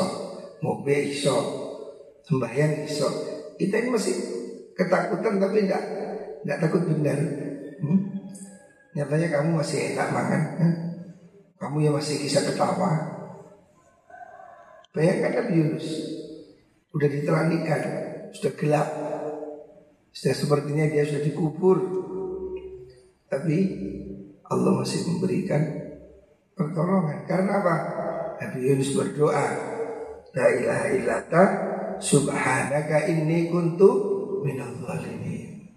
mobil 0.62 1.10
iso, 1.10 1.38
sembahyang 2.22 2.86
iso. 2.86 3.10
Kita 3.58 3.82
ini 3.82 3.90
masih 3.90 4.14
ketakutan 4.78 5.42
tapi 5.42 5.66
enggak 5.66 5.84
enggak 6.46 6.60
takut 6.62 6.86
benar. 6.86 7.18
Hmm? 7.82 8.00
Nyatanya 8.94 9.28
kamu 9.34 9.50
masih 9.58 9.98
enak 9.98 10.08
makan, 10.14 10.42
kan? 10.54 10.72
kamu 11.58 11.78
yang 11.82 11.96
masih 11.98 12.22
bisa 12.22 12.46
ketawa. 12.46 13.20
Bayangkan 14.90 15.46
Nabi 15.46 15.54
Yunus 15.54 15.88
Sudah 16.90 17.10
diteranikan 17.10 17.82
Sudah 18.34 18.54
gelap 18.58 18.90
Sudah 20.10 20.34
sepertinya 20.34 20.90
dia 20.90 21.06
sudah 21.06 21.22
dikubur 21.22 21.78
Tapi 23.30 23.58
Allah 24.50 24.82
masih 24.82 25.06
memberikan 25.06 25.62
pertolongan 26.58 27.24
Karena 27.30 27.62
apa? 27.62 27.76
Nabi 28.42 28.60
Yunus 28.66 28.98
berdoa 28.98 29.46
La 30.34 30.46
ilaha 30.50 30.88
illata 30.90 31.44
Subhanaka 32.02 33.06
inni 33.12 33.54
kuntu 33.54 33.90
minal 34.42 34.74
zalimin 34.82 35.70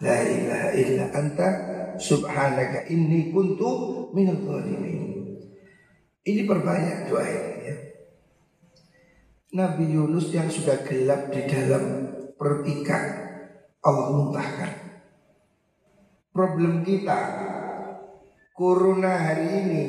La 0.00 0.16
ilaha 0.24 0.68
illa 0.72 1.04
anta 1.12 1.48
Subhanaka 2.00 2.88
inni 2.88 3.28
kuntu 3.28 3.68
minal 4.16 4.40
zalimin 4.40 5.36
Ini 6.24 6.44
perbanyak 6.48 6.98
doa 7.08 7.24
ini 7.24 7.54
ya. 7.68 7.76
Nabi 9.50 9.84
Yunus 9.90 10.30
yang 10.30 10.46
sudah 10.46 10.86
gelap 10.86 11.34
di 11.34 11.42
dalam 11.44 11.84
perut 12.38 12.62
ikan 12.64 13.04
Allah 13.82 14.06
muntahkan 14.14 14.72
Problem 16.30 16.86
kita 16.86 17.18
Corona 18.60 19.16
hari 19.16 19.48
ini 19.64 19.84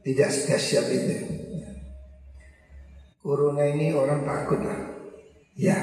Tidak 0.00 0.30
sedahsyat 0.32 0.86
itu. 0.96 1.16
Corona 3.20 3.68
ini 3.68 3.92
orang 3.92 4.24
takut 4.24 4.64
lah. 4.64 4.80
Ya. 5.60 5.76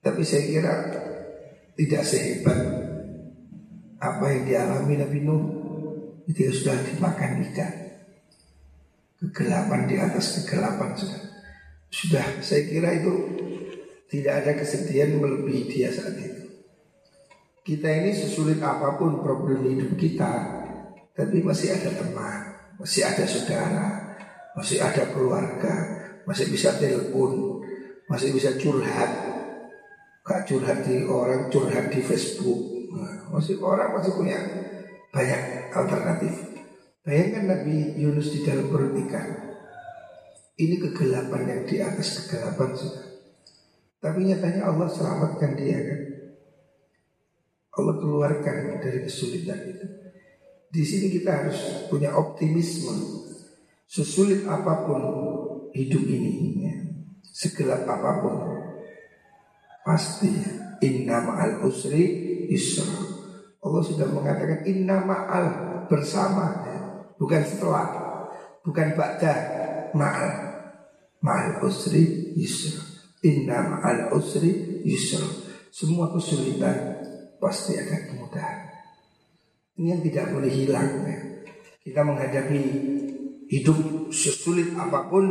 Tapi 0.00 0.24
saya 0.24 0.48
kira 0.48 0.72
Tidak 1.76 2.00
sehebat 2.00 2.56
Apa 4.00 4.32
yang 4.32 4.48
dialami 4.48 4.96
Nabi 4.96 5.20
Nuh. 5.28 5.44
Itu 6.24 6.48
sudah 6.56 6.80
dimakan 6.80 7.44
ikan 7.52 7.72
Kegelapan 9.20 9.84
di 9.84 10.00
atas 10.00 10.40
kegelapan 10.40 10.96
sudah. 10.96 11.20
Sudah. 11.92 12.26
Saya 12.40 12.64
kira 12.64 12.96
itu 12.96 13.12
tidak 14.08 14.40
ada 14.40 14.52
kesedihan 14.56 15.20
melebihi 15.20 15.68
dia 15.68 15.92
saat 15.92 16.16
itu. 16.16 16.48
Kita 17.60 17.92
ini 17.92 18.16
sesulit 18.16 18.62
apa 18.64 18.96
pun 18.96 19.20
problem 19.20 19.68
hidup 19.68 20.00
kita, 20.00 20.64
tapi 21.18 21.42
masih 21.42 21.74
ada 21.74 21.90
teman, 21.98 22.40
masih 22.78 23.02
ada 23.02 23.26
saudara, 23.26 23.86
masih 24.54 24.78
ada 24.78 25.02
keluarga, 25.10 25.74
masih 26.22 26.46
bisa 26.46 26.78
telepon, 26.78 27.58
masih 28.06 28.30
bisa 28.30 28.54
curhat. 28.54 29.34
Gak 30.22 30.46
curhat 30.46 30.86
di 30.86 31.02
orang, 31.02 31.50
curhat 31.50 31.90
di 31.90 31.98
Facebook. 32.06 32.86
Nah, 32.94 33.34
masih 33.34 33.58
orang 33.58 33.98
masih 33.98 34.14
punya 34.14 34.38
banyak 35.10 35.74
alternatif. 35.74 36.54
Bayangkan 37.02 37.50
Nabi 37.50 37.98
Yunus 37.98 38.30
di 38.38 38.46
dalam 38.46 38.70
perut 38.70 38.94
ikan. 39.08 39.28
Ini 40.54 40.74
kegelapan 40.78 41.42
yang 41.50 41.62
di 41.66 41.82
atas 41.82 42.22
kegelapan 42.22 42.78
sudah. 42.78 43.06
Tapi 43.98 44.22
nyatanya 44.22 44.70
Allah 44.70 44.86
selamatkan 44.86 45.58
dia 45.58 45.78
kan. 45.82 46.00
Allah 47.74 47.94
keluarkan 47.98 48.78
dari 48.78 49.02
kesulitan 49.02 49.66
itu. 49.66 49.97
Di 50.68 50.84
sini 50.84 51.08
kita 51.08 51.30
harus 51.32 51.88
punya 51.88 52.12
optimisme. 52.12 53.24
Sesulit 53.88 54.44
apa 54.44 54.84
pun 54.84 55.02
hidup 55.72 56.04
ini, 56.04 56.60
ya. 56.60 56.76
segelap 57.24 57.88
apa 57.88 58.10
pun, 58.20 58.36
pasti 59.80 60.28
inna 60.84 61.24
ma'al 61.24 61.64
usri 61.64 62.04
yusra. 62.52 62.84
Allah 63.64 63.80
sudah 63.80 64.12
mengatakan 64.12 64.60
inna 64.68 65.00
ma'al 65.08 65.46
bersama, 65.88 66.68
ya. 66.68 66.78
bukan 67.16 67.42
setelah, 67.48 67.86
bukan 68.60 68.92
ba'da 68.92 69.34
ma'al 69.96 70.32
ma'al 71.24 71.64
usri 71.64 72.36
yusra. 72.36 72.84
Inna 73.24 73.72
ma'al 73.72 74.12
usri 74.12 74.84
yusra. 74.84 75.24
Semua 75.72 76.12
kesulitan 76.12 76.76
pasti 77.40 77.72
akan 77.80 78.00
kemudahan. 78.12 78.57
Ini 79.78 79.94
yang 79.94 80.02
tidak 80.02 80.34
boleh 80.34 80.50
hilang. 80.50 80.90
Ya. 81.06 81.18
Kita 81.86 82.02
menghadapi 82.02 82.60
hidup 83.46 84.10
sesulit 84.10 84.74
apa 84.74 85.06
pun, 85.06 85.24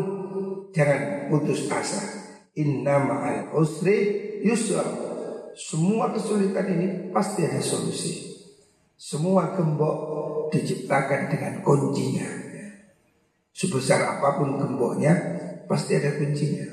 jangan 0.72 1.28
putus 1.28 1.68
asa. 1.68 2.00
Inna 2.56 3.04
ma'al 3.04 3.54
usri 3.54 4.40
yusra. 4.42 4.88
Semua 5.54 6.16
kesulitan 6.16 6.66
ini 6.74 6.88
pasti 7.12 7.44
ada 7.44 7.60
solusi. 7.60 8.40
Semua 8.98 9.54
gembok 9.54 9.98
diciptakan 10.50 11.30
dengan 11.30 11.62
kuncinya. 11.62 12.26
Sebesar 13.54 14.18
apa 14.18 14.38
pun 14.38 14.58
gemboknya, 14.58 15.14
pasti 15.66 15.98
ada 15.98 16.14
kuncinya. 16.18 16.66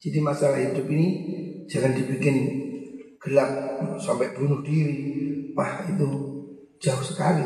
Jadi 0.00 0.18
masalah 0.22 0.62
hidup 0.62 0.88
ini 0.88 1.08
jangan 1.68 1.92
dibikin 1.92 2.36
gelap 3.20 3.50
sampai 4.00 4.32
bunuh 4.32 4.64
diri. 4.64 5.52
Wah 5.52 5.84
itu 5.90 6.29
jauh 6.80 7.04
sekali. 7.04 7.44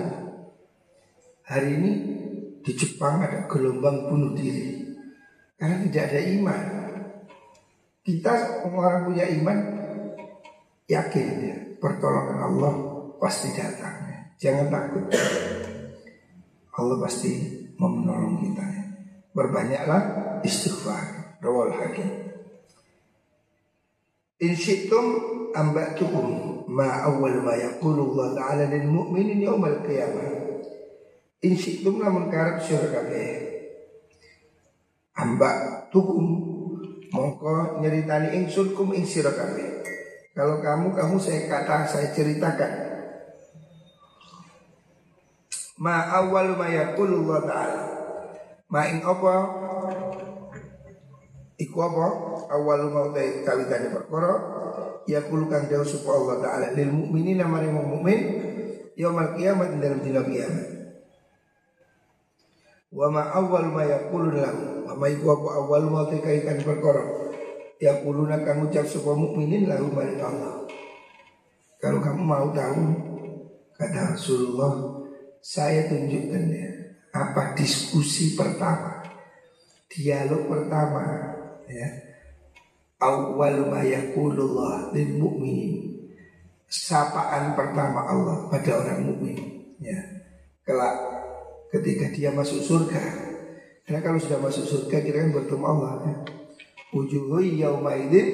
Hari 1.44 1.68
ini 1.76 1.92
di 2.64 2.72
Jepang 2.72 3.20
ada 3.20 3.44
gelombang 3.50 4.08
bunuh 4.08 4.32
diri 4.32 4.96
karena 5.58 5.84
tidak 5.84 6.04
ada 6.08 6.20
iman. 6.38 6.62
Kita 8.04 8.32
orang 8.64 9.10
punya 9.10 9.26
iman 9.28 9.58
yakin 10.88 11.28
ya 11.44 11.56
pertolongan 11.82 12.38
Allah 12.40 12.74
pasti 13.18 13.52
datang. 13.52 13.96
Jangan 14.40 14.66
takut. 14.70 15.04
Allah 16.74 16.96
pasti 17.02 17.32
menolong 17.76 18.40
kita. 18.40 18.64
Ya. 18.64 18.84
Berbanyaklah 19.34 20.02
istighfar. 20.46 21.36
Rawal 21.44 21.76
hakim. 21.76 22.08
In 24.40 24.52
syi'tum 24.56 25.06
ambatukum 25.54 26.53
ma 26.68 27.04
awal 27.04 27.44
ma 27.44 27.54
yaqulu 27.56 28.14
Allah 28.14 28.28
Ta'ala 28.36 28.64
lil 28.72 28.88
mu'minin 28.88 29.44
yaumal 29.44 29.84
qiyamah. 29.84 30.60
In 31.44 31.52
syi'tum 31.56 32.00
lamun 32.00 32.32
sira 32.60 32.88
kabeh. 32.88 33.52
Ambak 35.14 35.88
tukum 35.92 36.24
mongko 37.12 37.78
nyeritani 37.84 38.34
ingsun 38.40 38.72
kum 38.72 38.96
ing 38.96 39.04
kabeh. 39.04 39.84
Kalau 40.34 40.58
kamu 40.58 40.96
kamu 40.96 41.16
saya 41.20 41.46
kata 41.46 41.86
saya 41.86 42.08
ceritakan. 42.10 42.72
Ma 45.78 46.06
awal 46.22 46.56
ma 46.56 46.70
yaqulu 46.70 47.26
Allah 47.28 47.40
Ta'ala 47.44 47.82
Main 48.74 49.04
apa? 49.06 49.34
Iku 51.60 51.78
apa? 51.78 52.06
Awal 52.50 52.90
mau 52.90 53.14
teh 53.14 53.46
kawitane 53.46 53.94
perkara 53.94 54.53
ya 55.04 55.20
kang 55.28 55.64
dawuh 55.68 55.84
sapa 55.84 56.10
Allah 56.10 56.36
taala 56.40 56.66
lil 56.72 56.90
mukminin 56.92 57.44
mari 57.44 57.68
mukmin 57.68 58.20
yaumul 58.94 59.36
kiamat 59.36 59.76
dalam 59.78 60.00
dina 60.00 60.22
kiamat. 60.24 60.68
Wa 62.94 63.10
ma 63.10 63.26
awal 63.34 63.74
ma 63.74 63.82
yaqulu 63.82 64.38
lahu 64.38 64.86
wa 64.86 64.94
ma 64.94 65.06
iku 65.10 65.26
apa 65.34 65.48
awal 65.58 65.82
teh 66.14 66.22
kaitan 66.22 66.62
perkara 66.62 67.02
ya 67.82 67.98
kuluna 68.06 68.40
kang 68.46 68.64
ucap 68.64 68.86
sapa 68.86 69.12
mukminin 69.18 69.66
lahu 69.66 69.90
mari 69.90 70.16
Allah. 70.22 70.64
Kalau 71.82 72.00
kamu 72.00 72.22
mau 72.22 72.48
tahu 72.54 72.80
kata 73.76 74.14
Rasulullah 74.14 75.04
saya 75.44 75.90
tunjukkan 75.90 76.44
ya 76.48 76.68
apa 77.14 77.54
diskusi 77.54 78.34
pertama, 78.34 79.04
dialog 79.86 80.50
pertama, 80.50 81.04
ya. 81.70 82.13
Awal 83.04 83.68
ma 83.68 83.84
yaqulullah 83.84 84.96
lil 84.96 85.20
mu'minin. 85.20 85.94
Sapaan 86.64 87.52
pertama 87.52 88.08
Allah 88.08 88.48
pada 88.48 88.80
orang 88.80 89.04
mukmin, 89.04 89.36
ya. 89.78 90.00
Kelak 90.64 90.96
ketika 91.70 92.08
dia 92.10 92.32
masuk 92.32 92.64
surga. 92.64 93.04
Karena 93.84 94.00
kalau 94.00 94.16
sudah 94.16 94.40
masuk 94.40 94.64
surga 94.64 95.04
kita 95.04 95.22
kan 95.22 95.30
bertemu 95.36 95.64
Allah 95.68 95.92
ya. 96.08 96.14
Wujuhu 96.96 97.44
yauma 97.60 97.92
idzin 98.00 98.26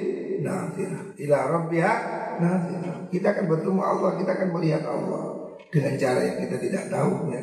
nadhirah 0.47 1.19
ila 1.19 1.37
rabbiha 1.59 1.95
nadhirah. 2.39 2.97
Kita 3.11 3.35
akan 3.35 3.45
bertemu 3.51 3.81
Allah, 3.83 4.11
kita 4.23 4.31
akan 4.39 4.49
melihat 4.55 4.87
Allah 4.87 5.51
dengan 5.75 5.95
cara 5.99 6.21
yang 6.23 6.39
kita 6.47 6.57
tidak 6.63 6.85
tahu 6.87 7.35
ya. 7.35 7.43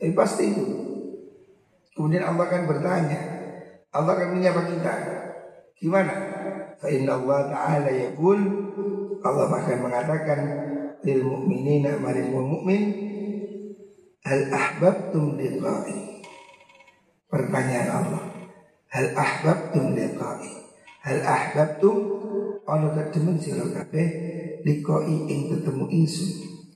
Tapi 0.00 0.12
pasti 0.16 0.44
itu. 0.48 0.64
Kemudian 1.92 2.24
Allah 2.24 2.48
akan 2.48 2.62
bertanya. 2.64 3.20
Allah 3.92 4.12
akan 4.16 4.28
menyapa 4.40 4.64
kita. 4.64 4.94
Gimana? 5.76 6.31
Fa 6.82 6.90
inna 6.90 7.14
Allah 7.14 7.40
Ta'ala 7.46 7.90
yaqul. 7.94 8.40
Allah 9.22 9.46
akan 9.46 9.78
mengatakan 9.86 10.40
lil 11.06 11.22
mu'minina 11.22 11.94
maring 12.02 12.34
mu'min 12.34 12.82
Hal 14.26 14.50
ahbabtum 14.50 15.38
liqa'i. 15.38 16.26
Pertanyaan 17.30 17.90
Allah 17.90 18.24
Hal 18.90 19.14
ahbabtum 19.14 19.94
liqa'i? 19.94 20.50
Hal 21.06 21.22
ahbabtum? 21.22 21.96
Ono 22.66 22.88
kedemen 22.98 23.38
sira 23.38 23.62
kabeh 23.62 24.08
liqa'i 24.66 25.16
ing 25.30 25.54
ketemu 25.54 25.86
insun. 25.86 26.30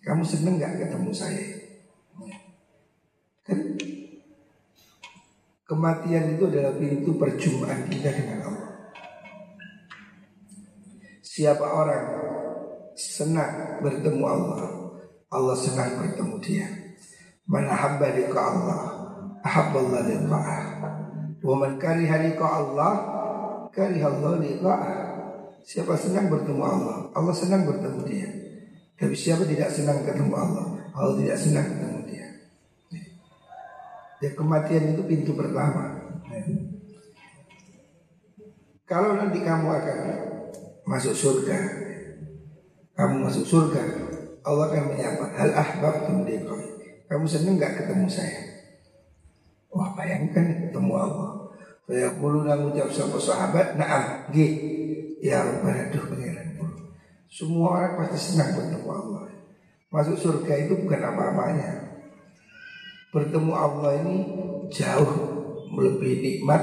Kamu 0.07 0.23
seneng 0.23 0.63
gak 0.63 0.87
ketemu 0.87 1.11
saya? 1.11 1.47
Kan? 3.43 3.75
Kematian 5.67 6.39
itu 6.39 6.47
adalah 6.47 6.79
pintu 6.79 7.11
perjumpaan 7.19 7.91
kita 7.91 8.11
dengan 8.15 8.39
Allah 8.47 8.66
Siapa 11.37 11.69
orang 11.69 12.07
senang 12.97 13.85
bertemu 13.85 14.25
Allah 14.25 14.61
Allah 15.29 15.53
senang 15.53 16.01
bertemu 16.01 16.41
dia. 16.41 16.65
Man 17.45 17.69
ahabba 17.69 18.09
liqa 18.17 18.41
Allah 18.41 18.81
Ahabballah 19.45 20.01
liqa'ah. 20.09 20.63
Wa 21.45 21.55
man 21.61 21.77
kariha 21.77 22.25
liqa 22.25 22.41
Allah 22.41 22.93
Kariha 23.69 24.09
Allah 24.17 24.41
liqa'ah. 24.41 24.97
Siapa 25.61 25.93
senang 26.01 26.33
bertemu 26.33 26.63
Allah 26.65 27.13
Allah 27.13 27.35
senang 27.37 27.69
bertemu 27.69 28.01
dia. 28.09 28.33
Tapi 28.97 29.13
siapa 29.13 29.45
tidak 29.45 29.69
senang 29.77 30.09
ketemu 30.09 30.33
Allah 30.33 30.89
Allah 30.97 31.21
tidak 31.21 31.37
senang 31.37 31.69
ketemu 31.69 32.01
dia. 32.09 32.29
Ya 34.25 34.31
kematian 34.33 34.97
itu 34.97 35.05
pintu 35.05 35.37
pertama. 35.37 36.01
Kalau 38.89 39.21
nanti 39.21 39.45
kamu 39.45 39.69
akan 39.69 39.99
masuk 40.87 41.13
surga 41.13 41.59
Kamu 42.97 43.27
masuk 43.27 43.45
surga 43.45 43.83
Allah 44.47 44.65
akan 44.71 44.85
menyapa 44.95 45.27
Hal 45.37 45.51
ahbabtum 45.53 46.25
liqa'ah 46.25 46.77
kamu 47.07 47.25
seneng 47.27 47.55
gak 47.63 47.79
ketemu 47.79 48.07
saya? 48.11 48.43
Wah 49.71 49.95
bayangkan 49.95 50.67
ketemu 50.67 50.93
Allah. 50.99 51.31
Saya 51.87 52.11
bulu 52.19 52.43
namu 52.43 52.75
jawab 52.75 52.91
sama 52.91 53.19
sahabat, 53.23 53.79
naam, 53.79 54.27
G. 54.35 54.37
Ya 55.23 55.47
Rabbana, 55.47 55.87
aduh 55.87 56.03
pengiran 56.13 56.59
Semua 57.31 57.79
orang 57.79 57.95
pasti 58.03 58.35
senang 58.35 58.59
bertemu 58.59 58.91
Allah. 58.91 59.23
Masuk 59.95 60.19
surga 60.19 60.67
itu 60.67 60.75
bukan 60.83 60.99
apa-apanya. 60.99 61.71
Bertemu 63.15 63.53
Allah 63.55 63.91
ini 64.03 64.17
jauh 64.75 65.15
melebihi 65.71 66.43
nikmat 66.43 66.63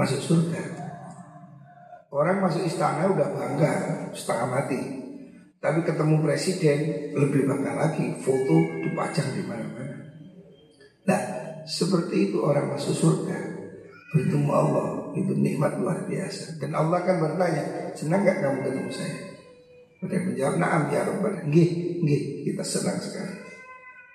masuk 0.00 0.20
surga. 0.24 0.73
Orang 2.14 2.46
masuk 2.46 2.62
istana 2.62 3.10
udah 3.10 3.26
bangga 3.34 3.72
setengah 4.14 4.46
mati. 4.46 4.78
Tapi 5.58 5.82
ketemu 5.82 6.22
presiden 6.22 6.78
lebih 7.10 7.50
bangga 7.50 7.74
lagi, 7.74 8.14
foto 8.22 8.54
dipajang 8.86 9.34
di 9.34 9.42
mana-mana. 9.42 9.98
Nah, 11.10 11.20
seperti 11.66 12.30
itu 12.30 12.38
orang 12.38 12.70
masuk 12.70 12.94
surga 12.94 13.38
bertemu 14.14 14.50
Allah 14.54 15.10
itu 15.18 15.34
nikmat 15.34 15.74
luar 15.82 16.06
biasa. 16.06 16.62
Dan 16.62 16.78
Allah 16.78 17.02
akan 17.02 17.16
bertanya, 17.18 17.90
senang 17.98 18.22
gak 18.22 18.38
kamu 18.38 18.62
ketemu 18.62 18.90
saya? 18.94 19.18
Mereka 19.98 20.22
menjawab, 20.30 20.54
naam 20.62 20.82
ya 20.94 21.00
Rabbana. 21.02 21.40
Nggih, 21.50 21.70
nggih, 21.98 22.22
kita 22.46 22.62
senang 22.62 23.02
sekali. 23.02 23.42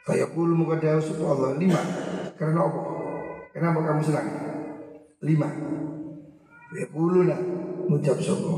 Fayaqulu 0.08 0.56
mukadahu 0.56 1.04
Allah 1.28 1.60
lima. 1.60 1.82
Karena 2.40 2.64
apa? 2.64 2.82
Kenapa 3.52 3.80
kamu 3.84 4.02
senang? 4.08 4.28
Lima. 5.20 5.50
Fayaquluna 6.72 7.59
mujab 7.90 8.22
sopo. 8.22 8.54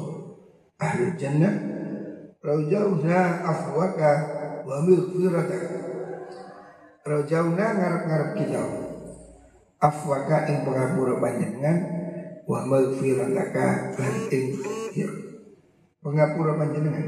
Ahli 0.75 1.15
jannah 1.15 1.71
Raujauna 2.41 3.45
afwaka 3.45 4.11
wa 4.65 4.81
maghfirata. 4.81 5.59
Raujauna 7.05 7.65
ngarep-ngarep 7.77 8.31
kita. 8.33 8.63
Afwaka 9.77 10.49
ing 10.49 10.65
pengapura 10.65 11.21
panjenengan 11.21 11.77
wa 12.49 12.65
maghfirataka 12.65 13.93
lan 13.93 14.15
ing. 14.33 14.57
Pengapura 16.01 16.57
panjenengan. 16.57 17.07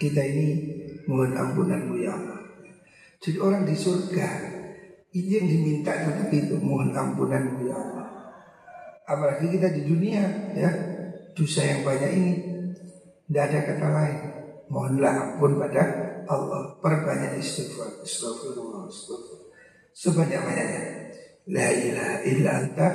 Kita 0.00 0.24
ini 0.24 0.46
mohon 1.04 1.36
ampunanmu 1.36 2.00
ya 2.00 2.16
Allah. 2.16 2.40
Jadi 3.20 3.36
orang 3.44 3.68
di 3.68 3.76
surga 3.76 4.28
ini 5.12 5.36
yang 5.36 5.46
diminta 5.52 5.92
tetap 5.92 6.32
itu 6.32 6.56
mohon 6.56 6.96
ampunanmu 6.96 7.68
ya 7.68 7.76
Allah. 7.76 8.08
Apalagi 9.04 9.52
kita 9.52 9.68
di 9.68 9.84
dunia 9.84 10.24
ya 10.56 10.89
dosa 11.40 11.64
yang 11.64 11.80
banyak 11.80 12.10
ini 12.12 12.32
tidak 13.30 13.44
ada 13.48 13.58
kata 13.64 13.88
lain. 13.88 14.18
Mohonlah 14.68 15.14
ampun 15.16 15.56
pada 15.56 15.82
Allah. 16.28 16.76
Perbanyak 16.84 17.40
istighfar. 17.40 18.04
Astagfirullah. 18.04 18.90
Astagfirullah. 18.92 19.48
Sebanyak-banyaknya. 19.96 20.82
La 21.48 21.68
ilaha 21.72 22.16
illa 22.28 22.50
anta 22.60 22.88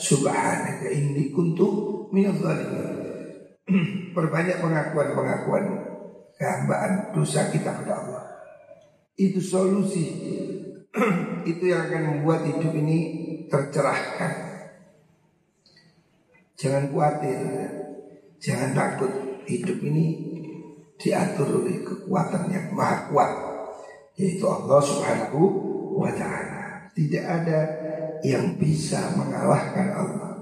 subhanaka 0.00 0.88
inni 0.88 1.28
kuntu 1.28 2.08
dhalimin. 2.08 2.88
Perbanyak 4.16 4.64
pengakuan-pengakuan 4.64 5.64
kehambaan 6.40 7.12
dosa 7.12 7.52
kita 7.52 7.84
pada 7.84 7.92
Allah. 8.00 8.24
Itu 9.18 9.44
solusi. 9.44 10.06
itu 11.50 11.64
yang 11.68 11.86
akan 11.86 12.02
membuat 12.14 12.48
hidup 12.48 12.72
ini 12.72 12.98
tercerahkan. 13.50 14.32
Jangan 16.54 16.94
khawatir, 16.94 17.89
jangan 18.40 18.72
takut 18.72 19.12
hidup 19.44 19.78
ini 19.84 20.06
diatur 20.96 21.64
oleh 21.64 21.80
kekuatan 21.84 22.48
yang 22.52 22.72
maha 22.72 23.08
kuat 23.08 23.32
yaitu 24.20 24.44
Allah 24.44 24.80
Subhanahu 24.84 25.40
wa 25.96 26.12
taala. 26.12 26.92
Tidak 26.92 27.24
ada 27.24 27.60
yang 28.20 28.60
bisa 28.60 29.16
mengalahkan 29.16 29.88
Allah. 29.96 30.32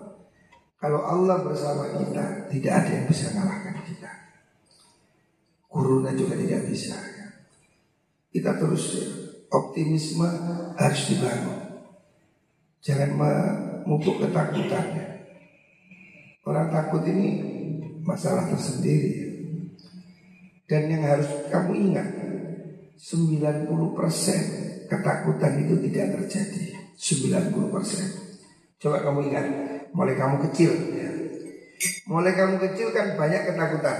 Kalau 0.79 1.03
Allah 1.03 1.43
bersama 1.43 1.91
kita, 1.95 2.51
tidak 2.51 2.73
ada 2.83 2.91
yang 2.91 3.07
bisa 3.07 3.31
mengalahkan 3.35 3.77
kita. 3.87 4.11
Corona 5.71 6.11
juga 6.15 6.35
tidak 6.39 6.67
bisa. 6.71 6.99
Kita 8.35 8.55
terus 8.59 8.99
optimisme 9.51 10.27
harus 10.75 11.03
dibangun. 11.11 11.61
Jangan 12.83 13.11
memupuk 13.15 14.23
ketakutannya. 14.23 15.07
Orang 16.47 16.73
takut 16.73 17.05
ini 17.05 17.58
masalah 18.09 18.49
tersendiri. 18.49 19.29
Dan 20.65 20.89
yang 20.89 21.05
harus 21.05 21.29
kamu 21.53 21.73
ingat 21.93 22.09
90% 22.97 24.89
ketakutan 24.89 25.53
itu 25.61 25.75
tidak 25.89 26.17
terjadi. 26.17 26.65
90% 26.97 28.81
Coba 28.81 28.99
kamu 29.05 29.21
ingat 29.31 29.47
Mulai 29.93 30.15
kamu 30.21 30.37
kecil. 30.49 30.73
Ya. 30.95 31.11
Mulai 32.09 32.37
kamu 32.37 32.61
kecil 32.61 32.93
kan 32.93 33.17
banyak 33.17 33.43
ketakutan. 33.49 33.99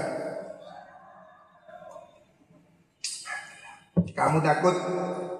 Kamu 4.13 4.37
takut 4.45 4.75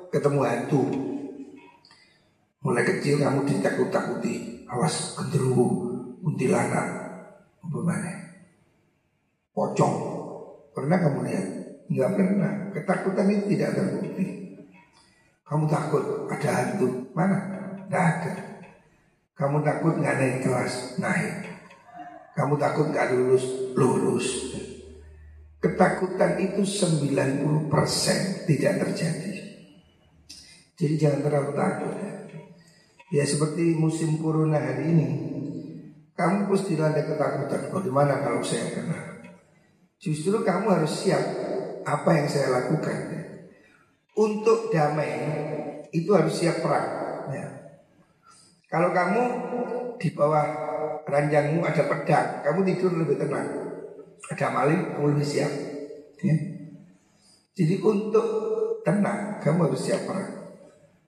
ketemu 0.09 0.39
hantu. 0.41 0.81
Mulai 2.65 2.83
kecil 2.83 3.21
kamu 3.21 3.45
ditakut-takuti 3.47 4.59
Awas 4.69 5.17
genderuwo, 5.17 5.65
kuntilanak, 6.21 6.87
apa 7.65 7.77
pocong. 9.59 9.95
Pernah 10.71 10.97
kamu 11.03 11.19
lihat? 11.27 11.47
Enggak 11.91 12.09
pernah. 12.15 12.53
Ketakutan 12.71 13.27
itu 13.27 13.43
tidak 13.51 13.75
terbukti. 13.75 14.25
Kamu 15.43 15.65
takut 15.67 16.03
ada 16.31 16.49
hantu? 16.55 16.87
Mana? 17.11 17.37
Tidak 17.83 17.99
ada. 17.99 18.31
Kamu 19.35 19.59
takut 19.65 19.99
nggak 19.99 20.15
naik 20.15 20.37
kelas? 20.47 20.95
Naik. 21.01 21.35
Kamu 22.39 22.55
takut 22.55 22.87
nggak 22.93 23.11
lulus? 23.11 23.43
Lulus. 23.75 24.27
Ketakutan 25.59 26.39
itu 26.39 26.63
90% 26.63 27.67
tidak 28.47 28.73
terjadi. 28.79 29.33
Jadi 30.79 30.95
jangan 30.95 31.19
terlalu 31.27 31.51
takut 31.51 31.93
ya. 31.99 32.13
Ya 33.09 33.25
seperti 33.25 33.73
musim 33.73 34.21
corona 34.21 34.61
hari 34.61 34.93
ini 34.93 35.07
Kamu 36.13 36.45
pasti 36.45 36.77
dilanda 36.77 37.01
ketakutan 37.01 37.73
Bagaimana 37.73 38.21
kalau 38.21 38.45
saya 38.45 38.69
kena 38.69 39.08
Justru 39.99 40.39
kamu 40.47 40.79
harus 40.79 41.03
siap 41.03 41.19
apa 41.83 42.09
yang 42.15 42.27
saya 42.31 42.47
lakukan. 42.55 42.99
Untuk 44.15 44.71
damai 44.71 45.11
itu 45.91 46.09
harus 46.15 46.39
siap 46.39 46.63
perang. 46.63 46.87
Ya. 47.31 47.47
Kalau 48.71 48.95
kamu 48.95 49.23
di 49.99 50.09
bawah 50.15 50.47
ranjangmu 51.03 51.59
ada 51.67 51.83
pedang, 51.83 52.27
kamu 52.47 52.59
tidur 52.71 52.95
lebih 52.95 53.19
tenang. 53.19 53.47
Ada 54.31 54.47
maling, 54.55 54.95
kamu 54.95 55.05
lebih 55.15 55.27
siap. 55.27 55.51
Ya. 56.23 56.35
Jadi 57.59 57.75
untuk 57.83 58.27
tenang, 58.87 59.43
kamu 59.43 59.67
harus 59.67 59.83
siap 59.83 60.07
perang. 60.07 60.31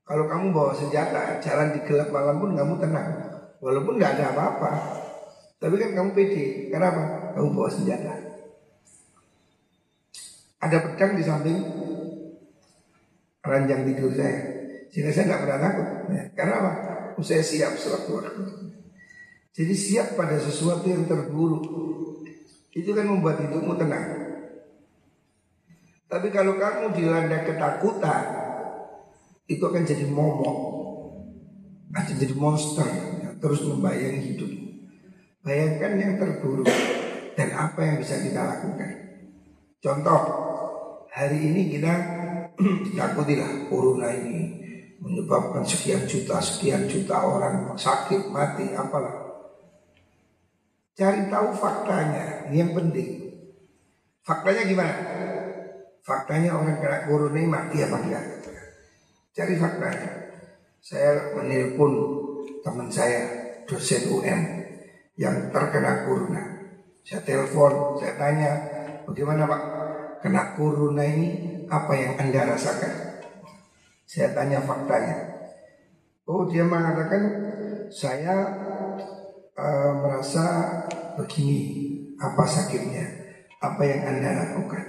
Kalau 0.03 0.27
kamu 0.27 0.51
bawa 0.51 0.75
senjata, 0.75 1.39
jalan 1.39 1.71
di 1.71 1.79
gelap 1.87 2.11
malam 2.11 2.43
pun 2.43 2.51
kamu 2.51 2.75
tenang. 2.83 3.09
Walaupun 3.63 3.95
nggak 3.95 4.19
ada 4.19 4.35
apa-apa. 4.35 4.71
Tapi 5.61 5.75
kan 5.79 5.95
kamu 5.95 6.09
pede, 6.11 6.73
kenapa? 6.73 7.31
Kamu 7.37 7.55
bawa 7.55 7.71
senjata. 7.71 8.20
Ada 10.61 10.77
pedang 10.85 11.17
di 11.17 11.23
samping 11.25 11.57
ranjang 13.41 13.81
tidur 13.89 14.13
saya. 14.13 14.39
Sehingga 14.93 15.09
saya 15.09 15.25
tidak 15.27 15.41
pernah 15.47 15.59
takut. 15.59 15.87
Ya, 16.13 16.23
karena 16.37 16.53
apa? 16.61 16.71
Saya 17.21 17.43
siap 17.45 17.73
sewaktu 17.77 18.11
waktu. 18.17 18.43
Jadi 19.51 19.73
siap 19.75 20.15
pada 20.15 20.37
sesuatu 20.37 20.85
yang 20.87 21.09
terburuk. 21.09 21.65
Itu 22.71 22.95
kan 22.95 23.09
membuat 23.09 23.41
hidupmu 23.43 23.75
tenang. 23.75 24.05
Tapi 26.11 26.27
kalau 26.27 26.59
kamu 26.59 26.91
dilanda 26.91 27.43
ketakutan, 27.47 28.23
itu 29.47 29.63
akan 29.63 29.83
jadi 29.83 30.07
momok, 30.07 30.57
akan 31.91 32.15
jadi 32.19 32.35
monster 32.35 32.87
yang 32.87 33.35
terus 33.39 33.63
membayangi 33.63 34.35
hidup. 34.35 34.51
Bayangkan 35.43 35.91
yang 35.99 36.13
terburuk 36.19 36.67
dan 37.35 37.49
apa 37.55 37.79
yang 37.83 37.95
bisa 37.99 38.19
kita 38.19 38.43
lakukan. 38.43 38.91
Contoh, 39.81 40.50
hari 41.11 41.37
ini 41.43 41.75
kita 41.75 41.93
takutilah 42.97 43.67
corona 43.67 44.15
ini 44.15 44.63
menyebabkan 45.03 45.67
sekian 45.67 46.07
juta, 46.07 46.39
sekian 46.39 46.87
juta 46.87 47.19
orang 47.19 47.75
sakit, 47.75 48.31
mati, 48.31 48.71
apalah. 48.71 49.19
Cari 50.95 51.27
tahu 51.27 51.49
faktanya, 51.57 52.47
ini 52.47 52.61
yang 52.61 52.71
penting. 52.71 53.11
Faktanya 54.21 54.63
gimana? 54.69 54.95
Faktanya 56.05 56.53
orang 56.53 56.77
kena 56.79 56.99
corona 57.09 57.37
ini 57.37 57.49
mati 57.49 57.77
apa 57.81 57.97
enggak? 57.97 58.25
Cari 59.33 59.53
faktanya. 59.57 60.11
Saya 60.81 61.33
menelpon 61.37 61.93
teman 62.61 62.89
saya, 62.89 63.25
dosen 63.65 64.09
UM 64.09 64.41
yang 65.17 65.49
terkena 65.49 66.05
corona. 66.05 66.43
Saya 67.01 67.25
telepon, 67.25 67.97
saya 67.97 68.13
tanya, 68.17 68.51
bagaimana 69.09 69.49
Pak? 69.49 69.80
Kena 70.21 70.53
corona 70.53 71.01
ini 71.01 71.65
apa 71.65 71.93
yang 71.97 72.13
Anda 72.21 72.53
rasakan? 72.53 72.93
Saya 74.05 74.35
tanya 74.37 74.61
faktanya. 74.61 75.17
Oh 76.27 76.45
dia 76.45 76.61
mengatakan 76.63 77.23
saya 77.91 78.35
uh, 79.55 79.91
merasa 80.03 80.43
begini 81.17 81.99
apa 82.21 82.43
sakitnya, 82.45 83.05
apa 83.59 83.81
yang 83.83 84.01
anda 84.07 84.31
lakukan. 84.35 84.83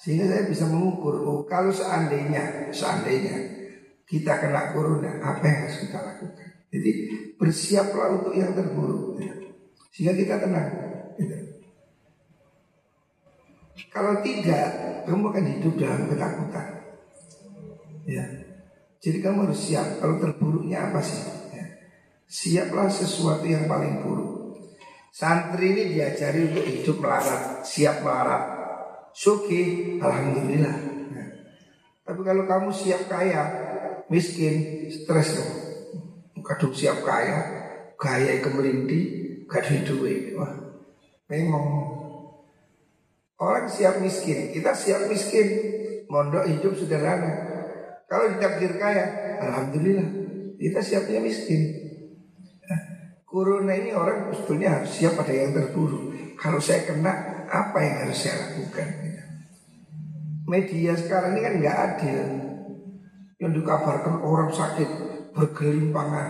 Sehingga 0.00 0.32
saya 0.32 0.48
bisa 0.48 0.64
mengukur, 0.64 1.20
oh 1.20 1.44
kalau 1.44 1.68
seandainya, 1.68 2.72
seandainya 2.72 3.36
kita 4.08 4.40
kena 4.40 4.72
corona, 4.72 5.20
apa 5.20 5.44
yang 5.44 5.58
harus 5.68 5.78
kita 5.84 5.98
lakukan. 6.00 6.48
Jadi 6.70 6.90
bersiaplah 7.36 8.20
untuk 8.20 8.32
yang 8.32 8.56
terburuk, 8.56 9.20
sehingga 9.92 10.14
kita 10.16 10.40
tenang. 10.40 10.89
Kalau 13.88 14.20
tidak, 14.20 14.66
kamu 15.08 15.24
akan 15.32 15.44
hidup 15.56 15.74
dalam 15.80 16.02
ketakutan. 16.12 16.68
Ya. 18.04 18.24
Jadi 19.00 19.18
kamu 19.24 19.48
harus 19.48 19.60
siap. 19.64 20.04
Kalau 20.04 20.20
terburuknya 20.20 20.92
apa 20.92 21.00
sih? 21.00 21.24
Ya. 21.56 21.66
Siaplah 22.28 22.92
sesuatu 22.92 23.48
yang 23.48 23.64
paling 23.64 24.04
buruk. 24.04 24.60
Santri 25.10 25.74
ini 25.74 25.98
diajari 25.98 26.52
untuk 26.52 26.62
hidup 26.62 26.96
melarat, 27.02 27.66
siap 27.66 28.06
melarat. 28.06 28.44
Suki, 29.10 29.96
alhamdulillah. 29.98 30.76
Ya. 31.10 31.24
Tapi 32.06 32.20
kalau 32.22 32.46
kamu 32.46 32.70
siap 32.70 33.10
kaya, 33.10 33.42
miskin, 34.06 34.86
stres 34.86 35.34
dong. 35.34 35.52
Kadung 36.46 36.74
siap 36.74 37.02
kaya, 37.02 37.38
kaya 37.98 38.38
kemelindi, 38.38 39.00
kadung 39.50 39.82
duit. 39.82 40.38
Wah, 40.38 40.54
memang 41.26 41.64
Orang 43.40 43.72
siap 43.72 44.04
miskin, 44.04 44.52
kita 44.52 44.76
siap 44.76 45.08
miskin, 45.08 45.48
mondok 46.12 46.44
hidup 46.44 46.76
sederhana. 46.76 47.32
Kalau 48.04 48.36
ditakdir 48.36 48.76
kaya, 48.76 49.38
alhamdulillah 49.40 50.20
kita 50.60 50.80
siapnya 50.84 51.24
miskin. 51.24 51.72
Nah, 52.68 52.80
corona 53.24 53.72
ini 53.72 53.96
orang 53.96 54.28
sebetulnya 54.28 54.76
harus 54.76 54.92
siap 54.92 55.16
pada 55.16 55.32
yang 55.32 55.56
terburuk. 55.56 56.36
Kalau 56.36 56.60
saya 56.60 56.84
kena, 56.84 57.46
apa 57.48 57.78
yang 57.80 57.96
harus 58.04 58.18
saya 58.20 58.36
lakukan? 58.44 58.88
Media 60.44 60.92
sekarang 61.00 61.38
ini 61.38 61.40
kan 61.40 61.54
nggak 61.64 61.76
adil. 61.80 62.20
Yang 63.40 63.52
dikabarkan 63.64 64.20
orang 64.20 64.52
sakit 64.52 64.90
bergelimpangan, 65.32 66.28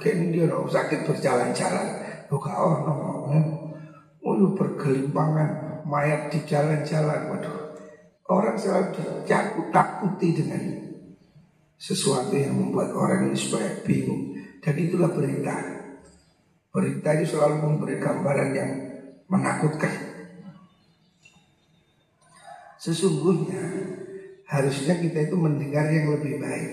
kayak 0.00 0.32
dia 0.32 0.48
orang 0.48 0.72
sakit 0.72 1.04
berjalan-jalan. 1.04 1.86
Bukan 2.32 2.54
orang, 2.56 3.44
oh, 4.24 4.50
bergelimpangan, 4.56 5.65
mayat 5.86 6.28
di 6.34 6.42
jalan-jalan. 6.42 7.30
Waduh, 7.30 7.58
orang 8.26 8.58
selalu 8.58 8.98
dicakup 8.98 9.66
takuti 9.70 10.28
dengan 10.34 10.62
sesuatu 11.78 12.34
yang 12.34 12.58
membuat 12.58 12.90
orang 12.92 13.30
ini 13.30 13.38
supaya 13.38 13.70
bingung. 13.86 14.34
Dan 14.58 14.74
itulah 14.82 15.14
berita. 15.14 15.54
Berita 16.74 17.08
itu 17.16 17.38
selalu 17.38 17.56
memberi 17.62 17.96
gambaran 18.02 18.50
yang 18.52 18.70
menakutkan. 19.30 19.94
Sesungguhnya 22.76 23.62
harusnya 24.46 24.94
kita 25.00 25.30
itu 25.30 25.36
mendengar 25.38 25.88
yang 25.88 26.12
lebih 26.12 26.42
baik. 26.42 26.70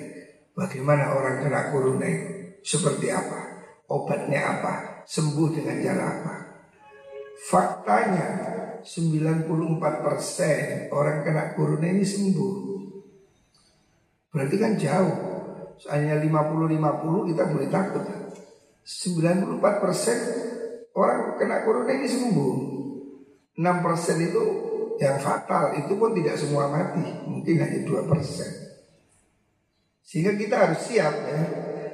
Bagaimana 0.54 1.16
orang 1.16 1.42
kena 1.42 1.72
corona 1.74 2.06
itu? 2.06 2.30
Seperti 2.62 3.10
apa? 3.10 3.64
Obatnya 3.90 4.60
apa? 4.60 4.74
Sembuh 5.08 5.50
dengan 5.56 5.82
cara 5.82 6.04
apa 6.06 6.43
faktanya 7.50 8.30
94% 8.84 10.92
orang 10.92 11.24
kena 11.24 11.56
corona 11.56 11.88
ini 11.88 12.04
sembuh 12.04 12.74
Berarti 14.34 14.56
kan 14.58 14.74
jauh. 14.82 15.18
Soalnya 15.78 16.18
50-50 16.18 17.30
kita 17.30 17.44
boleh 17.54 17.70
takut. 17.70 18.04
94 18.84 19.80
persen 19.80 20.18
orang 20.98 21.38
kena 21.38 21.62
corona 21.62 21.94
ini 21.94 22.10
sembuh. 22.10 22.54
6 23.54 23.86
persen 23.86 24.18
itu 24.26 24.42
yang 24.98 25.22
fatal 25.22 25.78
itu 25.78 25.94
pun 25.94 26.18
tidak 26.18 26.36
semua 26.42 26.66
mati. 26.66 27.06
Mungkin 27.30 27.62
hanya 27.62 27.80
2 27.86 28.10
persen. 28.10 28.50
Sehingga 30.02 30.34
kita 30.34 30.56
harus 30.58 30.82
siap 30.82 31.14
ya. 31.14 31.42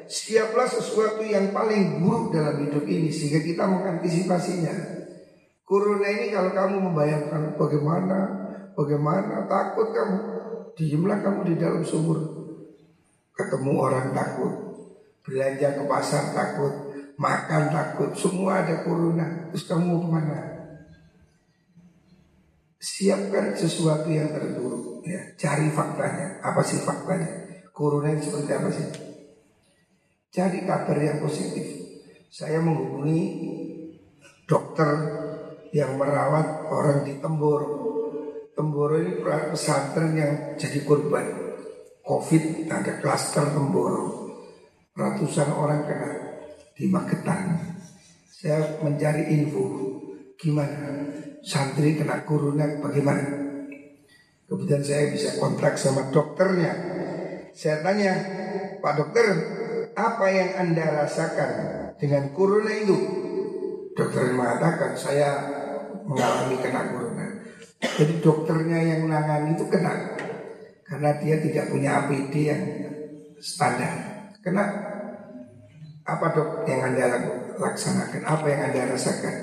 Siaplah 0.10 0.66
sesuatu 0.66 1.22
yang 1.22 1.54
paling 1.54 2.02
buruk 2.02 2.34
dalam 2.34 2.66
hidup 2.66 2.82
ini 2.90 3.14
sehingga 3.14 3.46
kita 3.46 3.70
mengantisipasinya. 3.70 4.99
Corona 5.70 6.10
ini 6.10 6.34
kalau 6.34 6.50
kamu 6.50 6.76
membayangkan 6.90 7.54
bagaimana, 7.54 8.20
bagaimana 8.74 9.46
takut 9.46 9.94
kamu, 9.94 10.40
Diamlah 10.80 11.20
kamu 11.20 11.40
di 11.44 11.56
dalam 11.60 11.84
sumur 11.84 12.24
Ketemu 13.36 13.72
orang 13.76 14.16
takut 14.16 14.54
Belanja 15.28 15.76
ke 15.76 15.84
pasar 15.84 16.32
takut 16.32 16.72
Makan 17.20 17.64
takut 17.68 18.16
Semua 18.16 18.64
ada 18.64 18.88
corona 18.88 19.52
Terus 19.52 19.68
kamu 19.68 20.00
ke 20.00 20.08
mana? 20.08 20.40
Siapkan 22.80 23.52
sesuatu 23.60 24.08
yang 24.08 24.32
terburuk 24.32 25.04
ya. 25.04 25.20
Cari 25.36 25.68
faktanya 25.68 26.40
Apa 26.48 26.64
sih 26.64 26.80
faktanya? 26.80 27.28
Corona 27.76 28.16
ini 28.16 28.24
seperti 28.24 28.52
apa 28.56 28.70
sih? 28.72 28.88
Cari 30.32 30.64
kabar 30.64 30.96
yang 30.96 31.20
positif 31.20 31.68
Saya 32.32 32.64
menghubungi 32.64 33.20
dokter 34.48 34.88
yang 35.76 35.98
merawat 35.98 36.70
orang 36.70 37.06
di 37.06 37.18
Temboro. 37.22 37.72
Temboro 38.54 39.00
ini 39.00 39.24
pesantren 39.24 40.12
yang 40.18 40.34
jadi 40.60 40.84
korban 40.84 41.26
Covid 42.04 42.68
ada 42.68 42.98
klaster 43.00 43.46
Temboro. 43.54 44.34
Ratusan 44.98 45.50
orang 45.54 45.88
kena 45.88 46.12
di 46.76 46.90
Magetan. 46.92 47.56
Saya 48.28 48.80
mencari 48.84 49.36
info 49.36 49.64
Gimana 50.40 51.04
santri 51.44 52.00
kena 52.00 52.24
corona 52.24 52.80
bagaimana. 52.80 53.28
Kemudian 54.48 54.80
saya 54.80 55.12
bisa 55.12 55.36
kontak 55.36 55.76
sama 55.76 56.08
dokternya. 56.16 56.72
Saya 57.52 57.84
tanya 57.84 58.16
Pak 58.80 58.94
dokter 58.96 59.28
apa 60.00 60.26
yang 60.32 60.50
anda 60.56 61.04
rasakan 61.04 61.52
dengan 62.00 62.32
corona 62.32 62.72
itu? 62.72 62.98
Dokter 63.92 64.32
mengatakan 64.32 64.96
saya 64.96 65.59
mengalami 66.10 66.58
kena 66.58 66.82
corona. 66.90 67.26
Jadi 67.80 68.14
dokternya 68.20 68.80
yang 68.82 69.00
menangani 69.06 69.54
itu 69.54 69.66
kena. 69.70 69.94
Karena 70.90 71.14
dia 71.22 71.38
tidak 71.38 71.70
punya 71.70 72.02
APD 72.02 72.34
yang 72.50 72.64
standar. 73.38 73.94
Kena. 74.42 74.66
Apa 76.10 76.34
dok 76.34 76.66
yang 76.66 76.90
anda 76.90 77.22
laksanakan? 77.62 78.26
Apa 78.26 78.46
yang 78.50 78.62
anda 78.74 78.98
rasakan? 78.98 79.36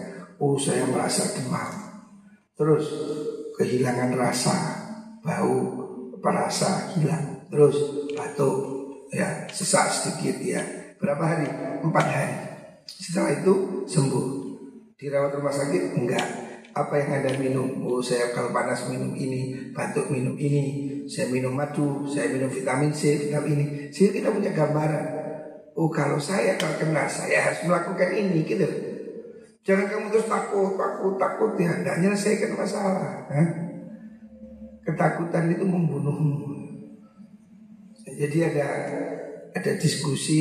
Oh 0.42 0.58
saya 0.58 0.82
merasa 0.90 1.22
demam. 1.38 1.70
Terus 2.58 2.84
kehilangan 3.54 4.10
rasa 4.18 4.56
Bau 5.22 5.58
perasa 6.22 6.94
hilang. 6.98 7.46
Terus 7.50 7.76
batuk 8.14 8.56
ya 9.14 9.46
sesak 9.50 9.90
sedikit 9.90 10.38
ya. 10.42 10.62
Berapa 10.98 11.22
hari? 11.22 11.46
Empat 11.82 12.06
hari. 12.10 12.36
Setelah 12.86 13.34
itu 13.38 13.54
sembuh. 13.86 14.26
Dirawat 14.96 15.34
rumah 15.36 15.52
sakit? 15.52 15.82
Enggak. 15.98 16.45
Apa 16.76 16.92
yang 17.00 17.24
Anda 17.24 17.32
minum? 17.40 17.88
Oh 17.88 18.04
saya 18.04 18.36
kalau 18.36 18.52
panas 18.52 18.84
minum 18.92 19.16
ini, 19.16 19.72
batuk 19.72 20.12
minum 20.12 20.36
ini, 20.36 20.92
saya 21.08 21.32
minum 21.32 21.56
madu, 21.56 22.04
saya 22.04 22.28
minum 22.28 22.52
vitamin 22.52 22.92
C, 22.92 23.16
vitamin 23.16 23.56
ini. 23.56 23.66
Sehingga 23.88 24.20
kita 24.20 24.28
punya 24.28 24.52
gambaran. 24.52 25.06
Oh 25.72 25.88
kalau 25.88 26.20
saya 26.20 26.52
kalau 26.60 26.76
kena, 26.76 27.08
saya 27.08 27.48
harus 27.48 27.64
melakukan 27.64 28.12
ini 28.12 28.44
gitu. 28.44 28.68
Jangan 29.64 29.88
kamu 29.88 30.06
terus 30.12 30.28
takut, 30.28 30.76
takut, 30.76 31.16
takut 31.16 31.56
ya, 31.56 31.80
tidak 31.80 31.96
menyelesaikan 31.96 32.52
masalah. 32.52 33.24
Hah? 33.24 33.48
Ketakutan 34.84 35.56
itu 35.56 35.64
membunuhmu. 35.64 36.60
Jadi 38.04 38.38
ada 38.52 38.68
ada 39.56 39.72
diskusi 39.80 40.40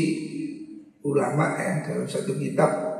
ulama 1.00 1.56
ya 1.56 1.80
dalam 1.88 2.06
satu 2.06 2.36
kitab 2.36 3.00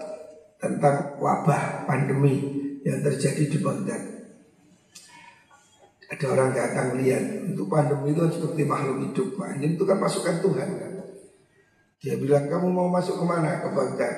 tentang 0.56 1.20
wabah 1.20 1.84
pandemi 1.84 2.65
yang 2.86 3.02
terjadi 3.02 3.44
di 3.50 3.58
Baghdad. 3.58 4.02
Ada 6.06 6.26
orang 6.30 6.54
datang 6.54 7.02
lihat 7.02 7.50
untuk 7.50 7.66
pandemi 7.66 8.14
itu 8.14 8.22
seperti 8.30 8.62
makhluk 8.62 9.10
hidup. 9.10 9.42
Anjing 9.42 9.74
itu 9.74 9.84
kan 9.90 9.98
pasukan 9.98 10.38
Tuhan 10.46 10.70
kan. 10.78 10.92
Dia 11.98 12.22
bilang 12.22 12.46
kamu 12.46 12.70
mau 12.70 12.86
masuk 12.94 13.18
ke 13.18 13.26
mana 13.26 13.66
ke 13.66 13.74
Baghdad? 13.74 14.16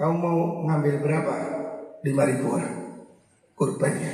Kamu 0.00 0.14
mau 0.16 0.38
ngambil 0.64 0.94
berapa? 1.04 1.34
Lima 2.00 2.24
ribu 2.24 2.56
orang 2.56 2.80
kurbannya. 3.60 4.12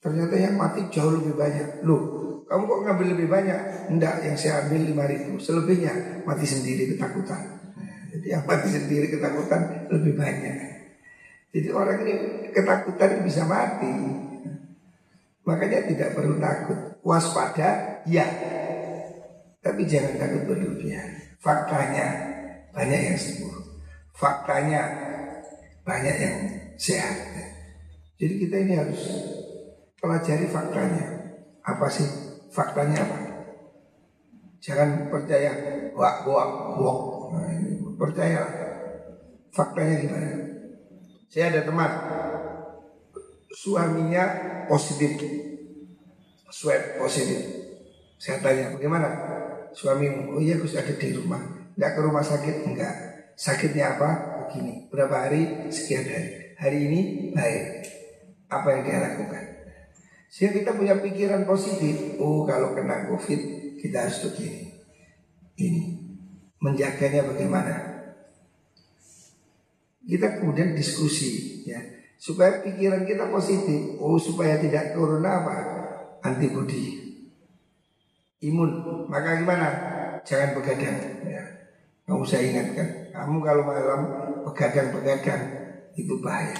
Ternyata 0.00 0.34
yang 0.40 0.56
mati 0.56 0.88
jauh 0.88 1.20
lebih 1.20 1.36
banyak. 1.36 1.84
Loh, 1.84 2.02
kamu 2.48 2.62
kok 2.64 2.80
ngambil 2.88 3.06
lebih 3.12 3.28
banyak? 3.28 3.92
Enggak, 3.92 4.24
yang 4.24 4.40
saya 4.40 4.64
ambil 4.64 4.80
lima 4.88 5.04
ribu. 5.04 5.36
Selebihnya 5.36 6.24
mati 6.24 6.48
sendiri 6.48 6.96
ketakutan. 6.96 7.60
Jadi 8.08 8.26
yang 8.32 8.48
mati 8.48 8.72
sendiri 8.72 9.12
ketakutan 9.12 9.92
lebih 9.92 10.16
banyak. 10.16 10.56
Jadi 11.58 11.74
orang 11.74 12.06
ini 12.06 12.14
ketakutan 12.54 13.26
bisa 13.26 13.42
mati. 13.42 13.90
Makanya 15.42 15.90
tidak 15.90 16.14
perlu 16.14 16.38
takut. 16.38 16.78
Waspada, 17.02 17.98
ya. 18.06 18.22
Tapi 19.58 19.82
jangan 19.90 20.22
takut 20.22 20.54
berlebihan. 20.54 21.18
Faktanya 21.42 22.06
banyak 22.70 23.10
yang 23.10 23.18
sembuh. 23.18 23.58
Faktanya 24.14 24.86
banyak 25.82 26.16
yang 26.22 26.38
sehat. 26.78 27.26
Jadi 28.22 28.34
kita 28.38 28.56
ini 28.62 28.78
harus 28.78 29.02
pelajari 29.98 30.46
faktanya. 30.46 31.06
Apa 31.66 31.90
sih 31.90 32.06
faktanya 32.54 33.02
apa? 33.02 33.18
Jangan 34.62 35.10
percaya 35.10 35.50
wak 35.90 36.22
wak 36.22 36.50
wak. 36.78 36.98
Nah, 37.34 37.50
percaya 37.98 38.46
faktanya 39.50 40.06
gimana? 40.06 40.57
Saya 41.28 41.52
ada 41.52 41.60
teman 41.68 41.92
suaminya 43.52 44.24
positif 44.64 45.16
swab 46.48 46.98
positif. 46.98 47.38
Saya 48.18 48.42
tanya 48.42 48.74
bagaimana 48.74 49.08
suamimu? 49.76 50.36
Oh 50.36 50.40
iya 50.42 50.58
Gus 50.58 50.74
ada 50.74 50.90
di 50.90 51.14
rumah. 51.14 51.38
Enggak 51.78 51.92
ke 51.94 52.00
rumah 52.02 52.24
sakit 52.24 52.66
enggak. 52.66 52.94
Sakitnya 53.38 53.94
apa? 53.94 54.10
Begini. 54.48 54.90
Berapa 54.90 55.28
hari? 55.28 55.70
Sekian 55.70 56.02
hari. 56.02 56.58
Hari 56.58 56.78
ini 56.90 57.00
baik. 57.36 57.64
Apa 58.50 58.66
yang 58.74 58.82
dia 58.88 58.98
lakukan? 58.98 59.44
Sehingga 60.32 60.58
kita 60.58 60.70
punya 60.74 60.98
pikiran 60.98 61.46
positif. 61.46 62.18
Oh 62.18 62.42
kalau 62.42 62.74
kena 62.74 63.06
covid 63.06 63.38
kita 63.78 64.08
harus 64.08 64.18
begini. 64.26 64.74
Ini 65.58 65.82
menjaganya 66.58 67.22
bagaimana? 67.28 67.97
Kita 70.04 70.40
kemudian 70.40 70.76
diskusi 70.76 71.62
ya 71.66 71.78
supaya 72.18 72.62
pikiran 72.62 73.06
kita 73.06 73.30
positif. 73.30 73.98
Oh 74.02 74.18
supaya 74.18 74.58
tidak 74.58 74.94
corona 74.94 75.30
apa? 75.42 75.56
Antibody 76.26 77.08
imun. 78.42 78.70
Maka 79.10 79.42
gimana? 79.42 79.68
Jangan 80.22 80.54
begadang. 80.58 80.98
Ya. 81.26 81.42
Kamu 82.08 82.24
saya 82.24 82.48
ingatkan, 82.48 83.12
kamu 83.12 83.36
kalau 83.44 83.62
malam 83.68 84.00
begadang-begadang 84.48 85.42
itu 85.92 86.14
bahaya. 86.24 86.56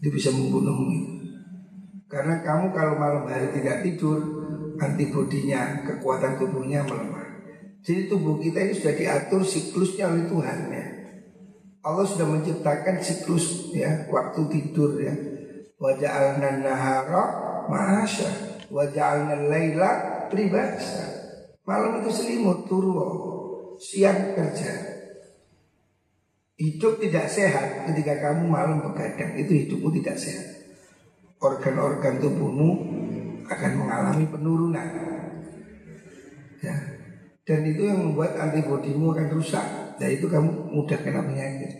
Itu 0.00 0.08
bisa 0.08 0.32
membunuhmu. 0.32 1.20
Karena 2.08 2.40
kamu 2.40 2.72
kalau 2.72 2.94
malam 2.96 3.24
hari 3.26 3.52
tidak 3.52 3.84
tidur, 3.84 4.20
antibodinya, 4.80 5.82
kekuatan 5.84 6.40
tubuhnya 6.40 6.86
melemah. 6.86 7.26
Jadi 7.84 8.08
tubuh 8.08 8.40
kita 8.40 8.64
ini 8.64 8.72
sudah 8.72 8.94
diatur 8.96 9.44
siklusnya 9.44 10.08
oleh 10.08 10.24
Tuhan 10.24 10.58
ya. 10.72 10.84
Allah 11.84 12.04
sudah 12.08 12.24
menciptakan 12.24 12.96
siklus 13.04 13.70
ya 13.76 14.08
waktu 14.08 14.40
tidur 14.48 14.96
ya. 14.96 15.12
Wajah 15.76 16.40
al 16.40 16.58
nahara 16.64 17.24
Wajah 18.72 19.06
al 19.28 19.46
laila 19.52 19.90
pribasa. 20.32 21.12
Malam 21.64 22.04
itu 22.04 22.10
selimut 22.12 22.68
turun, 22.68 23.76
siang 23.80 24.36
kerja. 24.36 24.72
Hidup 26.56 27.00
tidak 27.00 27.28
sehat 27.28 27.88
ketika 27.88 28.30
kamu 28.30 28.48
malam 28.48 28.80
begadang 28.80 29.36
itu 29.36 29.64
hidupmu 29.64 29.88
tidak 30.00 30.16
sehat 30.16 30.54
organ-organ 31.44 32.24
tubuhmu 32.24 32.70
akan 33.44 33.72
mengalami 33.76 34.24
penurunan. 34.24 34.88
Ya. 36.64 36.74
Dan 37.44 37.60
itu 37.68 37.84
yang 37.84 38.00
membuat 38.00 38.40
antibodimu 38.40 39.12
akan 39.12 39.28
rusak. 39.36 39.66
Dan 40.00 40.08
itu 40.10 40.26
kamu 40.26 40.74
mudah 40.74 40.98
kena 41.00 41.22
penyakit. 41.22 41.72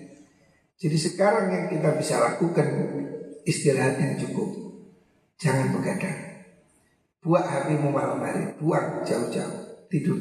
Jadi 0.79 0.96
sekarang 0.98 1.50
yang 1.50 1.66
kita 1.70 1.94
bisa 1.98 2.18
lakukan 2.18 2.66
istirahat 3.46 4.00
yang 4.00 4.14
cukup. 4.18 4.50
Jangan 5.38 5.74
begadang. 5.74 6.20
Buat 7.24 7.44
hatimu 7.48 7.88
malam 7.88 8.20
hari, 8.20 8.53
buang 8.61 9.00
jauh-jauh, 9.00 9.88
tidur. 9.88 10.20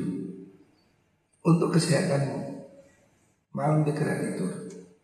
Untuk 1.43 1.75
kesehatanmu. 1.75 2.39
Malam 3.53 3.85
segera 3.85 4.17
tidur, 4.17 4.49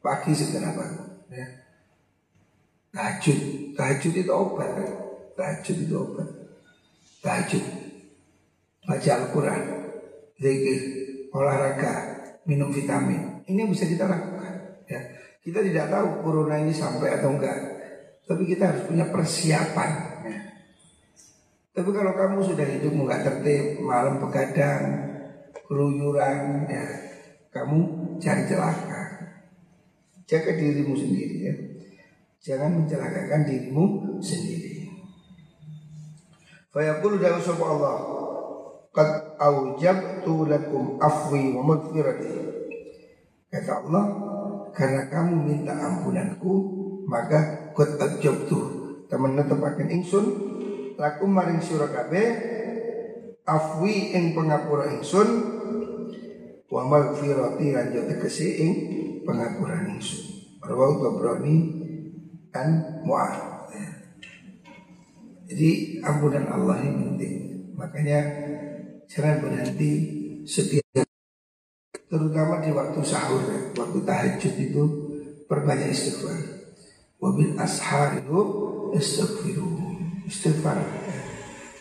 pagi 0.02 0.34
segera 0.34 0.74
bangun. 0.74 1.22
Ya. 1.30 1.48
Tahajud, 2.90 3.40
tahajud 3.78 4.14
itu 4.16 4.32
obat. 4.34 4.74
Tahajud 5.38 5.78
itu 5.86 5.94
obat. 5.94 6.30
Tahajud, 7.20 7.66
baca 8.88 9.12
Al-Quran, 9.12 9.64
zikir, 10.40 10.82
olahraga, 11.36 12.19
minum 12.48 12.70
vitamin. 12.72 13.44
Ini 13.50 13.68
bisa 13.68 13.90
kita 13.90 14.06
lakukan. 14.06 14.86
Ya. 14.86 15.02
Kita 15.40 15.64
tidak 15.64 15.90
tahu 15.90 16.22
corona 16.22 16.60
ini 16.60 16.76
sampai 16.76 17.16
atau 17.18 17.34
enggak, 17.34 17.58
tapi 18.28 18.44
kita 18.44 18.70
harus 18.70 18.84
punya 18.86 19.08
persiapan. 19.08 19.92
Ya. 20.28 20.40
Tapi 21.74 21.90
kalau 21.96 22.12
kamu 22.14 22.44
sudah 22.44 22.68
hidup 22.68 22.94
enggak 22.94 23.24
tertib, 23.24 23.80
malam 23.82 24.20
begadang, 24.20 24.84
keluyuran, 25.66 26.68
ya, 26.68 26.86
kamu 27.50 27.78
cari 28.20 28.44
celaka. 28.46 29.04
Jaga 30.30 30.54
dirimu 30.54 30.94
sendiri 30.94 31.38
ya. 31.42 31.56
Jangan 32.40 32.84
mencelakakan 32.84 33.50
dirimu 33.50 34.20
sendiri. 34.22 34.86
Fayaqulu 36.70 37.18
dawu 37.18 37.42
sapa 37.42 37.66
Allah 37.66 37.98
aujabtu 39.40 40.46
lakum 40.46 41.00
afwi 41.00 41.56
wa 41.56 41.64
maghfirati 41.64 42.36
Kata 43.50 43.72
Allah 43.82 44.06
Karena 44.76 45.08
kamu 45.08 45.36
minta 45.48 45.74
ampunanku 45.74 46.54
Maka 47.08 47.72
Qad 47.74 47.98
aujabtu 47.98 48.60
Teman 49.08 49.40
netepaken 49.40 49.90
ingsun 49.90 50.26
Lakum 51.00 51.32
maring 51.32 51.64
sira 51.64 51.88
kabeh 51.88 52.28
Afwi 53.48 54.14
ing 54.14 54.36
pengapura 54.36 54.92
ingsun 54.92 55.30
Wa 56.70 56.86
maghfirati 56.86 57.74
lan 57.74 57.90
tegese 57.96 58.48
ing 58.62 58.72
pengapura 59.26 59.90
ingsun 59.90 60.30
Rawahu 60.60 61.02
Tabrani 61.02 61.56
dan 62.54 63.02
mu'ah. 63.06 63.66
Jadi 65.50 65.98
ampunan 66.06 66.46
Allah 66.46 66.78
yang 66.84 66.98
penting. 67.02 67.36
Makanya 67.74 68.20
jangan 69.10 69.42
berhenti 69.42 69.92
setiap 70.46 70.86
terutama 72.10 72.62
di 72.62 72.70
waktu 72.74 73.02
sahur, 73.02 73.42
waktu 73.74 74.00
tahajud 74.06 74.54
itu 74.58 74.84
perbanyak 75.46 75.94
istighfar. 75.94 76.38
Wabil 77.20 77.58
ashar 77.60 78.22
itu 78.22 78.40
istighfiru. 78.96 79.70
Istighfar. 80.26 80.80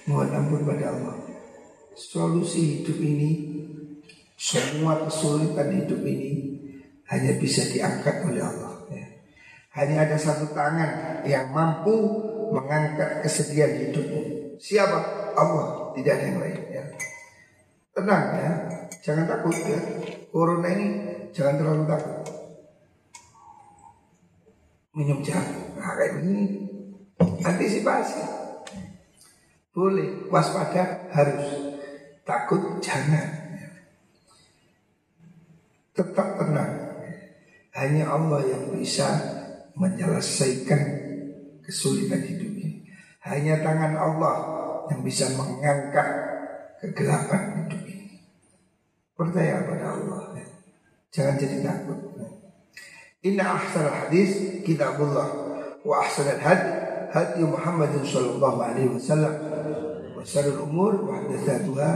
Mohon 0.09 0.29
ampun 0.35 0.63
pada 0.65 0.91
Allah. 0.93 1.17
Solusi 1.95 2.81
hidup 2.81 2.99
ini, 2.99 3.31
semua 4.39 5.05
kesulitan 5.07 5.85
hidup 5.85 6.01
ini 6.03 6.33
hanya 7.09 7.37
bisa 7.37 7.67
diangkat 7.69 8.25
oleh 8.25 8.43
Allah. 8.43 8.79
Hanya 9.79 10.11
ada 10.11 10.19
satu 10.19 10.51
tangan 10.51 11.23
yang 11.23 11.55
mampu 11.55 11.95
mengangkat 12.51 13.23
kesedihan 13.23 13.71
hidupmu. 13.79 14.57
Siapa? 14.59 15.31
Allah, 15.39 15.95
tidak 15.95 16.19
ada 16.19 16.25
yang 16.25 16.39
lain. 16.43 16.61
Ya. 16.73 16.78
Tenang 17.99 18.25
ya, 18.31 18.53
jangan 19.03 19.27
takut 19.27 19.59
ya. 19.59 19.81
Corona 20.31 20.71
ini 20.71 20.87
jangan 21.35 21.59
terlalu 21.59 21.85
takut. 21.91 22.39
minum 24.99 25.23
jamu. 25.23 25.79
Nah, 25.79 25.95
kayak 25.95 26.13
begini 26.19 26.45
antisipasi. 27.47 28.23
Boleh, 29.71 30.27
waspada 30.27 31.07
harus. 31.15 31.47
Takut 32.27 32.83
jangan. 32.83 33.31
Tetap 35.95 36.29
tenang. 36.37 36.73
Hanya 37.79 38.11
Allah 38.11 38.43
yang 38.43 38.75
bisa 38.75 39.07
menyelesaikan 39.79 40.83
kesulitan 41.63 42.27
hidup 42.27 42.53
ini. 42.59 42.85
Hanya 43.23 43.63
tangan 43.63 43.95
Allah 43.95 44.37
yang 44.91 45.01
bisa 45.07 45.31
mengangkat 45.39 46.09
kegelapan 46.83 47.71
hidup. 47.71 47.88
Percaya 49.19 49.67
pada 49.67 49.99
Allah. 49.99 50.31
Jangan 51.11 51.35
jadi 51.35 51.67
takut. 51.67 51.99
Inna 53.27 53.59
ahsan 53.59 53.91
hadis 53.91 54.63
kitabullah 54.63 55.27
wa 55.83 55.95
ahsan 56.07 56.39
had 56.39 56.61
hadi 57.11 57.43
Muhammad 57.43 57.99
sallallahu 58.07 58.63
alaihi 58.63 58.95
wasallam. 58.95 59.35
Wa 60.15 60.23
syarrul 60.23 60.71
umur 60.71 61.03
muhdatsatuha 61.03 61.91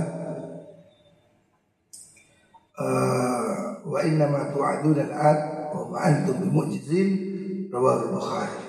uh, 2.82 3.54
wa 3.86 3.98
inna 4.02 4.26
ma 4.26 4.50
tu'adun 4.50 4.98
al-ad 4.98 5.38
wa 5.70 5.94
ma 5.94 5.98
antum 6.10 6.42
bimu'jizin 6.42 7.08
rawahu 7.70 8.18
Bukhari 8.18 8.62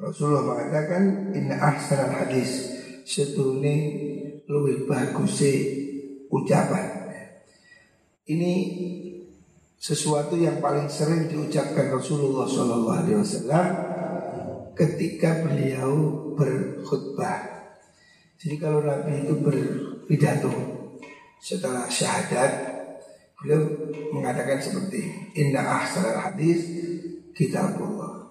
Rasulullah 0.00 0.44
mengatakan 0.44 1.32
inna 1.32 1.56
ahsan 1.60 2.12
hadis 2.12 2.76
setune 3.08 3.74
luwih 4.50 4.84
bagus 4.84 5.40
ucapan 6.28 6.93
ini 8.24 8.52
sesuatu 9.76 10.32
yang 10.40 10.64
paling 10.64 10.88
sering 10.88 11.28
diucapkan 11.28 11.92
Rasulullah 11.92 12.48
Shallallahu 12.48 12.96
Alaihi 13.04 13.20
Wasallam 13.20 13.66
ketika 14.72 15.44
beliau 15.44 15.92
berkhutbah. 16.32 17.68
Jadi 18.40 18.56
kalau 18.56 18.80
Nabi 18.80 19.28
itu 19.28 19.34
berpidato 19.44 20.52
setelah 21.36 21.84
syahadat, 21.84 22.52
beliau 23.36 23.60
mengatakan 24.16 24.56
seperti 24.56 25.32
Inna 25.36 25.60
ahsanal 25.60 26.16
hadis 26.16 26.64
kitabullah. 27.36 28.24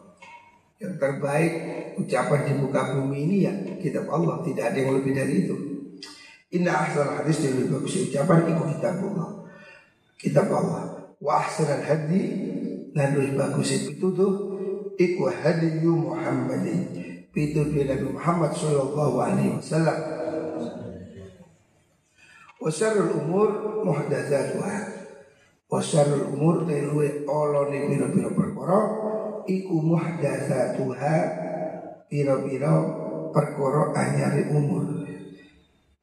Yang 0.81 0.93
terbaik 0.97 1.53
ucapan 2.01 2.49
di 2.49 2.53
muka 2.57 2.97
bumi 2.97 3.17
ini 3.29 3.37
ya 3.45 3.53
kitab 3.77 4.09
Allah, 4.09 4.41
tidak 4.41 4.73
ada 4.73 4.77
yang 4.81 4.97
lebih 4.97 5.13
dari 5.13 5.45
itu. 5.45 5.55
Inna 6.57 6.81
ahsanal 6.81 7.21
hadis 7.21 7.45
yang 7.45 7.61
lebih 7.61 7.77
bagus 7.77 8.09
ucapan 8.09 8.49
itu 8.49 8.63
kitabullah. 8.73 9.42
Kitab 10.23 10.47
Allah 10.47 11.11
wa 11.19 11.33
ahsanal 11.35 11.83
hadi 11.83 12.23
dan 12.95 13.19
lebih 13.19 13.35
bagus 13.35 13.75
itu 13.75 14.07
tuh 14.15 14.33
iku 14.95 15.27
hadiyu 15.27 15.91
Muhammadin. 15.91 16.95
Itu 17.33 17.65
Nabi 17.67 18.13
Muhammad 18.13 18.55
sallallahu 18.55 19.17
alaihi 19.19 19.57
wasallam. 19.59 19.99
Wa 22.55 22.69
syarrul 22.71 23.19
umur 23.19 23.49
muhdatsatuha. 23.83 24.77
Wa 25.67 25.81
syarrul 25.83 26.31
umur 26.31 26.63
teluwe 26.69 27.27
olone 27.27 27.89
pira-pira 27.91 28.29
perkara 28.31 28.79
iku 29.49 29.75
muhdatsatuha 29.81 31.15
pira-pira 32.07 32.71
perkara 33.35 33.81
anyari 33.97 34.53
umur. 34.53 35.03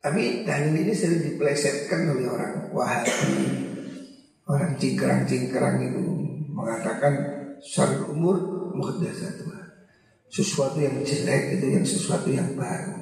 Tapi 0.03 0.45
dalil 0.45 0.77
ini 0.77 0.93
sering 0.93 1.25
diplesetkan 1.25 2.11
oleh 2.11 2.27
orang 2.27 2.73
Wahabi 2.75 3.70
Orang 4.51 4.75
cingkrang-cingkrang 4.83 5.79
itu 5.79 6.03
mengatakan 6.51 7.15
syarul 7.63 8.11
umur 8.11 8.37
muhdasatu. 8.75 9.47
Sesuatu 10.31 10.79
yang 10.83 11.03
jelek 11.07 11.59
itu 11.59 11.67
yang 11.75 11.87
sesuatu 11.87 12.31
yang 12.31 12.59
baru. 12.59 12.99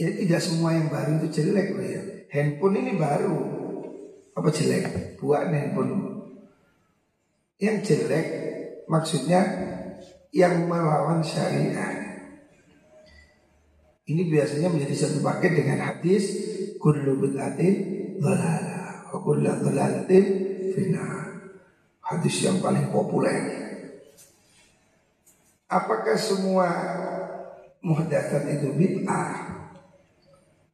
Ya 0.00 0.12
tidak 0.16 0.40
semua 0.40 0.76
yang 0.76 0.88
baru 0.88 1.20
itu 1.20 1.40
jelek 1.40 1.76
loh 1.76 1.84
ya. 1.84 2.02
Handphone 2.32 2.76
ini 2.84 2.92
baru. 2.96 3.36
Apa 4.36 4.48
jelek? 4.48 5.16
Buat 5.20 5.52
handphone. 5.52 6.24
Yang 7.60 7.76
jelek 7.88 8.26
maksudnya 8.88 9.40
yang 10.32 10.64
melawan 10.68 11.20
syariah. 11.20 12.24
Ini 14.08 14.22
biasanya 14.26 14.72
menjadi 14.72 14.96
satu 14.96 15.20
paket 15.20 15.52
dengan 15.52 15.84
hadis 15.84 16.24
kullu 16.80 17.20
bid'atin 17.20 17.74
dhalalah. 18.18 18.69
Wakullah 19.20 19.60
dhalalatin 19.60 20.24
fina 20.72 21.28
Hadis 22.00 22.40
yang 22.40 22.56
paling 22.64 22.88
populer. 22.88 23.36
Apakah 25.68 26.16
semua 26.16 26.66
muhdatsat 27.84 28.48
itu 28.48 28.72
bid'ah? 28.72 29.60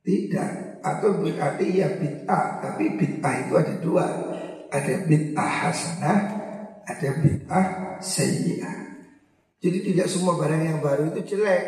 Tidak. 0.07 0.79
Atau 0.79 1.21
berarti 1.21 1.83
ya 1.83 1.91
bid'ah 1.99 2.63
Tapi 2.63 2.97
bid'ah 2.97 3.35
itu 3.43 3.53
ada 3.59 3.75
dua. 3.83 4.07
Ada 4.71 5.05
bid'ah 5.11 5.51
hasanah 5.67 6.19
Ada 6.87 7.19
bid'ah 7.19 7.67
sayyi'ah. 7.99 8.79
Jadi 9.59 9.93
tidak 9.93 10.07
semua 10.07 10.39
barang 10.39 10.63
yang 10.63 10.79
baru 10.79 11.11
itu 11.11 11.35
jelek. 11.35 11.65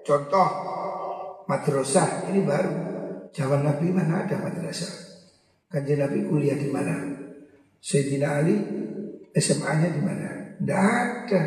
Contoh 0.00 0.48
Madrasah 1.46 2.26
ini 2.32 2.40
baru. 2.42 2.74
Zaman 3.30 3.62
Nabi 3.62 3.92
mana 3.92 4.24
ada 4.24 4.40
madrasah 4.40 5.05
Kanjeng 5.66 5.98
Nabi 5.98 6.18
kuliah 6.30 6.54
di 6.54 6.70
mana? 6.70 6.94
Sayyidina 7.82 8.28
Ali 8.42 8.56
SMA-nya 9.34 9.88
di 9.90 10.00
mana? 10.02 10.28
Tidak 10.58 10.78
ada. 10.78 11.42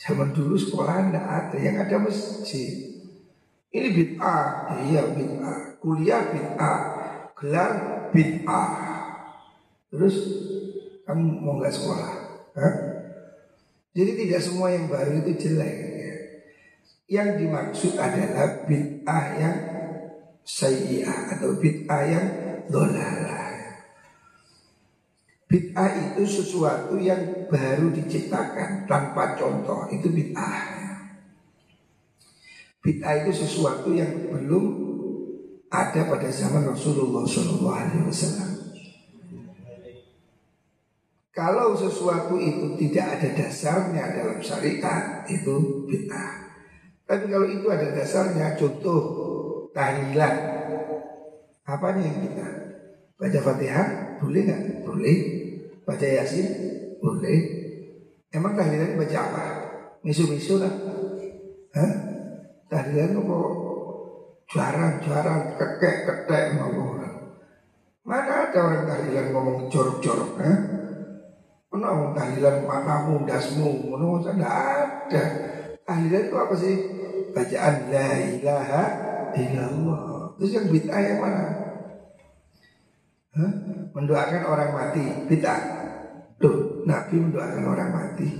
Zaman 0.00 0.32
dulu 0.32 0.56
sekolah 0.56 1.08
tidak 1.08 1.26
ada. 1.26 1.56
Yang 1.56 1.76
ada 1.84 1.96
masjid. 2.00 2.72
Ini 3.72 3.88
bid'ah. 3.96 4.44
Iya 4.88 5.02
bid'ah. 5.12 5.60
Kuliah 5.80 6.22
bid'ah. 6.32 6.80
Gelar 7.36 7.72
bid'ah. 8.12 8.70
Terus 9.90 10.16
kamu 11.08 11.24
mau 11.42 11.58
nggak 11.58 11.74
sekolah? 11.74 12.12
Hah? 12.54 12.74
Jadi 13.90 14.10
tidak 14.24 14.40
semua 14.44 14.70
yang 14.70 14.86
baru 14.86 15.18
itu 15.24 15.34
jelek. 15.48 15.76
Yang 17.10 17.28
dimaksud 17.42 17.92
adalah 17.98 18.62
bid'ah 18.70 19.24
yang 19.34 19.56
sayyi'ah 20.46 21.34
atau 21.34 21.58
bid'ah 21.58 22.02
yang 22.06 22.26
dolalah. 22.70 23.29
Bid'ah 25.50 26.14
itu 26.14 26.22
sesuatu 26.22 26.94
yang 26.94 27.50
baru 27.50 27.90
diciptakan 27.90 28.86
tanpa 28.86 29.34
contoh 29.34 29.90
itu 29.90 30.06
bid'ah. 30.06 30.62
Bid'ah 32.78 33.26
itu 33.26 33.34
sesuatu 33.34 33.90
yang 33.90 34.30
belum 34.30 34.64
ada 35.66 36.06
pada 36.06 36.30
zaman 36.30 36.70
Rasulullah 36.70 37.26
SAW. 37.26 37.90
Kalau 41.34 41.74
sesuatu 41.74 42.38
itu 42.38 42.78
tidak 42.78 43.18
ada 43.18 43.28
dasarnya 43.34 44.04
dalam 44.14 44.38
syariat 44.38 45.26
itu 45.26 45.82
bid'ah. 45.90 46.46
Tapi 47.10 47.26
kalau 47.26 47.50
itu 47.50 47.66
ada 47.66 47.90
dasarnya, 47.90 48.54
contoh 48.54 49.02
tahlilan, 49.74 50.34
apa 51.66 51.86
yang 51.98 52.22
kita 52.22 52.48
baca 53.18 53.40
fatihah 53.42 53.88
boleh 54.22 54.40
nggak? 54.46 54.62
Boleh. 54.86 55.39
Baca 55.90 56.06
yasin 56.06 56.46
boleh. 57.02 57.40
Emang 58.30 58.54
tahlilan 58.54 58.94
baca 58.94 59.18
apa? 59.26 59.44
Misu-misu 60.06 60.62
lah. 60.62 60.70
Hah? 61.74 61.92
Tahlilan 62.70 63.18
kok 63.18 63.50
jarang-jarang 64.54 65.58
kekek 65.58 65.96
ketek 66.06 66.54
ngomong 66.54 66.94
orang. 66.94 67.16
Mana 68.06 68.46
ada 68.46 68.58
orang 68.62 68.86
tahlilan 68.86 69.26
ngomong 69.34 69.66
jorok-jorok? 69.66 70.38
Hah? 70.38 70.58
Mana 71.74 71.86
orang 71.90 72.14
tahlilan 72.14 72.56
matamu, 72.70 73.26
dasmu, 73.26 73.90
mana 73.90 74.06
tidak 74.22 74.54
ada. 74.54 75.24
Tahlilan 75.82 76.22
itu 76.30 76.36
apa 76.38 76.54
sih? 76.54 76.74
Bacaan 77.34 77.74
la 77.90 78.10
ilaha 78.38 78.84
illallah. 79.34 80.38
Terus 80.38 80.54
yang 80.54 80.66
bid'ah 80.70 81.02
yang 81.02 81.18
mana? 81.18 81.44
Hah? 83.34 83.52
Mendoakan 83.90 84.42
orang 84.46 84.70
mati 84.70 85.02
Bid'ah 85.26 85.79
Nabi 86.86 87.16
mendoakan 87.20 87.64
orang 87.66 87.90
mati. 87.90 88.30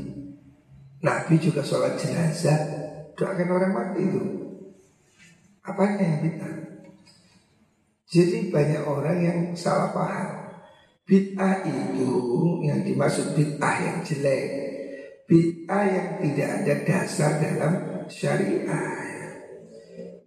Nabi 1.01 1.35
juga 1.41 1.65
sholat 1.65 1.97
jenazah 1.97 2.81
Doakan 3.21 3.53
orang 3.53 3.73
mati 3.77 4.01
itu. 4.01 4.23
Apanya 5.61 6.01
yang 6.01 6.21
bid'ah? 6.25 6.57
Jadi 8.09 8.49
banyak 8.49 8.83
orang 8.89 9.19
yang 9.21 9.39
salah 9.53 9.93
paham. 9.93 10.57
Bid'ah 11.05 11.69
itu 11.69 12.09
yang 12.65 12.81
dimaksud 12.81 13.37
bid'ah 13.37 13.77
yang 13.77 13.99
jelek. 14.01 14.45
Bid'ah 15.29 15.85
yang 15.85 16.09
tidak 16.25 16.49
ada 16.65 16.75
dasar 16.81 17.31
dalam 17.37 17.73
syariah. 18.09 18.89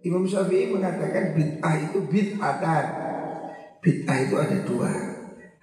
Imam 0.06 0.22
Syafi'i 0.30 0.70
mengatakan 0.70 1.34
bid'ah 1.34 1.74
itu 1.90 1.98
bid'atan. 1.98 2.86
Bid'ah 3.82 4.18
itu 4.22 4.34
ada 4.38 4.58
dua. 4.62 4.92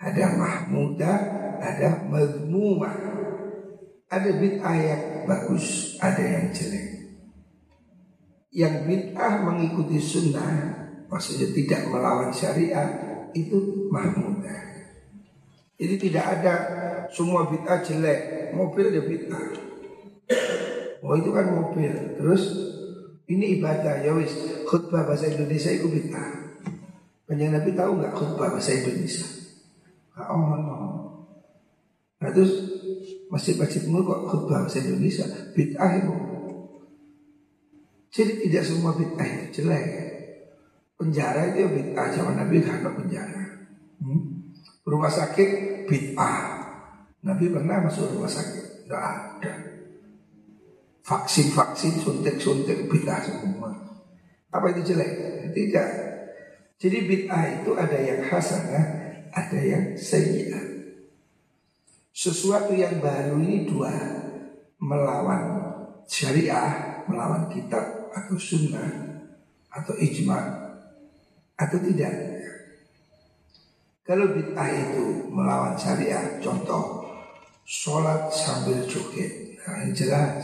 Ada 0.04 0.36
mahmudah, 0.36 1.18
ada 1.62 2.10
mazmumah 2.10 2.98
Ada 4.12 4.28
bid'ah 4.28 4.76
yang 4.76 5.04
bagus, 5.24 5.96
ada 6.04 6.20
yang 6.20 6.52
jelek. 6.52 7.16
Yang 8.52 8.76
bid'ah 8.84 9.40
mengikuti 9.40 10.04
sunnah, 10.04 10.52
maksudnya 11.08 11.48
tidak 11.56 11.88
melawan 11.88 12.28
syariat, 12.36 12.92
itu 13.32 13.88
mahmudah. 13.88 14.92
Jadi 15.80 15.96
tidak 15.96 16.26
ada 16.28 16.56
semua 17.08 17.48
bid'ah 17.48 17.80
jelek, 17.80 18.52
mobil 18.52 18.92
ada 18.92 19.00
bid'ah. 19.00 19.48
Oh 21.00 21.16
itu 21.16 21.32
kan 21.32 21.48
mobil, 21.48 22.20
terus 22.20 22.52
ini 23.32 23.64
ibadah, 23.64 24.04
ya 24.04 24.12
wis 24.12 24.36
khutbah 24.68 25.08
bahasa 25.08 25.32
Indonesia 25.32 25.72
itu 25.72 25.88
bid'ah. 25.88 26.52
Panjang 27.32 27.56
Nabi 27.56 27.72
tahu 27.72 27.96
nggak 27.96 28.12
khutbah 28.12 28.52
bahasa 28.52 28.76
Indonesia? 28.76 29.24
Oh 30.20 30.52
no. 30.60 31.01
Nah 32.22 32.30
terus 32.30 32.54
masjid-masjidmu 33.34 34.06
kok 34.06 34.22
khutbah 34.30 34.62
bahasa 34.64 34.78
Indonesia 34.86 35.26
bid'ah 35.58 35.92
itu. 35.98 36.14
Jadi 38.12 38.46
tidak 38.46 38.64
semua 38.70 38.94
bid'ah 38.94 39.26
itu 39.26 39.64
jelek. 39.64 39.86
Penjara 41.02 41.50
itu 41.50 41.66
bid'ah 41.66 42.08
zaman 42.14 42.38
Nabi 42.38 42.62
karena 42.62 42.90
penjara. 42.94 43.44
Hmm? 44.06 44.54
Rumah 44.86 45.10
sakit 45.10 45.50
bid'ah. 45.90 46.38
Nabi 47.26 47.50
pernah 47.50 47.82
masuk 47.90 48.14
rumah 48.14 48.30
sakit? 48.30 48.86
Tidak 48.86 49.02
ada. 49.02 49.54
Vaksin-vaksin, 51.02 52.06
suntik-suntik 52.06 52.86
bid'ah 52.86 53.26
semua. 53.26 53.74
Apa 54.54 54.76
itu 54.78 54.94
jelek? 54.94 55.10
Tidak. 55.56 55.90
Jadi 56.78 56.98
bid'ah 57.08 57.62
itu 57.62 57.72
ada 57.74 57.98
yang 57.98 58.22
hasanah, 58.30 58.86
ada 59.34 59.60
yang 59.62 59.98
sayyi'ah. 59.98 60.81
Sesuatu 62.22 62.78
yang 62.78 63.02
baru 63.02 63.42
ini 63.42 63.66
dua 63.66 63.90
Melawan 64.78 65.74
syariah 66.06 67.02
Melawan 67.10 67.50
kitab 67.50 68.14
atau 68.14 68.38
sunnah 68.38 69.26
Atau 69.74 69.98
ijma 69.98 70.38
Atau 71.58 71.82
tidak. 71.82 72.14
Kalau 74.06 74.38
bid'ah 74.38 74.70
itu 74.70 75.34
melawan 75.34 75.74
syariah 75.74 76.38
Contoh 76.46 77.10
Sholat 77.66 78.30
sambil 78.30 78.84
joget. 78.86 79.58
Nah 79.64 79.86
ini 79.86 79.96
jelas. 79.96 80.44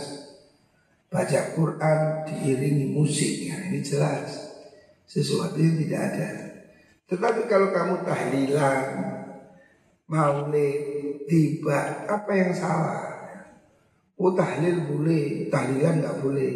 Baca 1.11 1.39
Quran 1.57 1.99
diiringi 2.23 2.93
musik. 2.93 3.51
Nah 3.51 3.67
ini 3.67 3.83
jelas. 3.83 4.55
Sesuatu 5.03 5.59
yang 5.59 5.75
tidak 5.81 6.01
ada. 6.13 6.29
Tetapi 7.11 7.41
kalau 7.51 7.73
kamu 7.75 8.07
tahlilan 8.07 8.85
Maulid 10.07 10.96
tiba 11.27 12.07
apa 12.07 12.31
yang 12.33 12.55
salah? 12.55 13.03
Oh 14.17 14.33
tahlil 14.33 14.87
boleh, 14.89 15.51
tahlilan 15.51 16.01
nggak 16.01 16.19
boleh. 16.25 16.53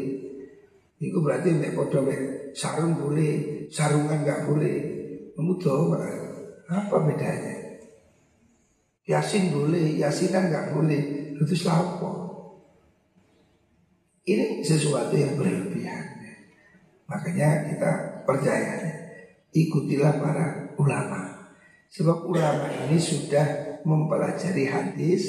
Itu 0.98 1.22
berarti 1.22 1.54
nek 1.60 1.78
podo 1.78 2.02
sarung 2.58 2.98
boleh, 2.98 3.68
sarungan 3.70 4.26
nggak 4.26 4.50
boleh. 4.50 4.78
Kamu 5.38 5.54
tahu 5.62 5.94
apa 6.72 6.96
bedanya? 7.06 7.56
Yasin 9.06 9.54
boleh, 9.54 10.00
yasinan 10.00 10.50
nggak 10.50 10.68
boleh. 10.74 11.04
Itu 11.38 11.56
apa? 11.70 12.12
Ini 14.22 14.62
sesuatu 14.62 15.14
yang 15.18 15.38
berlebihan. 15.38 16.06
Makanya 17.10 17.68
kita 17.68 17.92
percaya 18.24 18.78
ikutilah 19.52 20.16
para 20.22 20.46
ulama. 20.78 21.52
Sebab 21.92 22.24
ulama 22.24 22.72
ini 22.88 22.96
sudah 22.96 23.71
mempelajari 23.84 24.66
hadis 24.68 25.24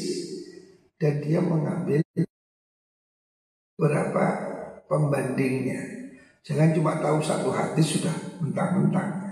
dan 1.00 1.18
dia 1.18 1.42
mengambil 1.42 2.02
beberapa 3.74 4.24
pembandingnya. 4.86 6.12
Jangan 6.42 6.74
cuma 6.74 6.98
tahu 6.98 7.18
satu 7.22 7.50
hadis 7.50 7.98
sudah 7.98 8.14
mentang-mentang. 8.42 9.22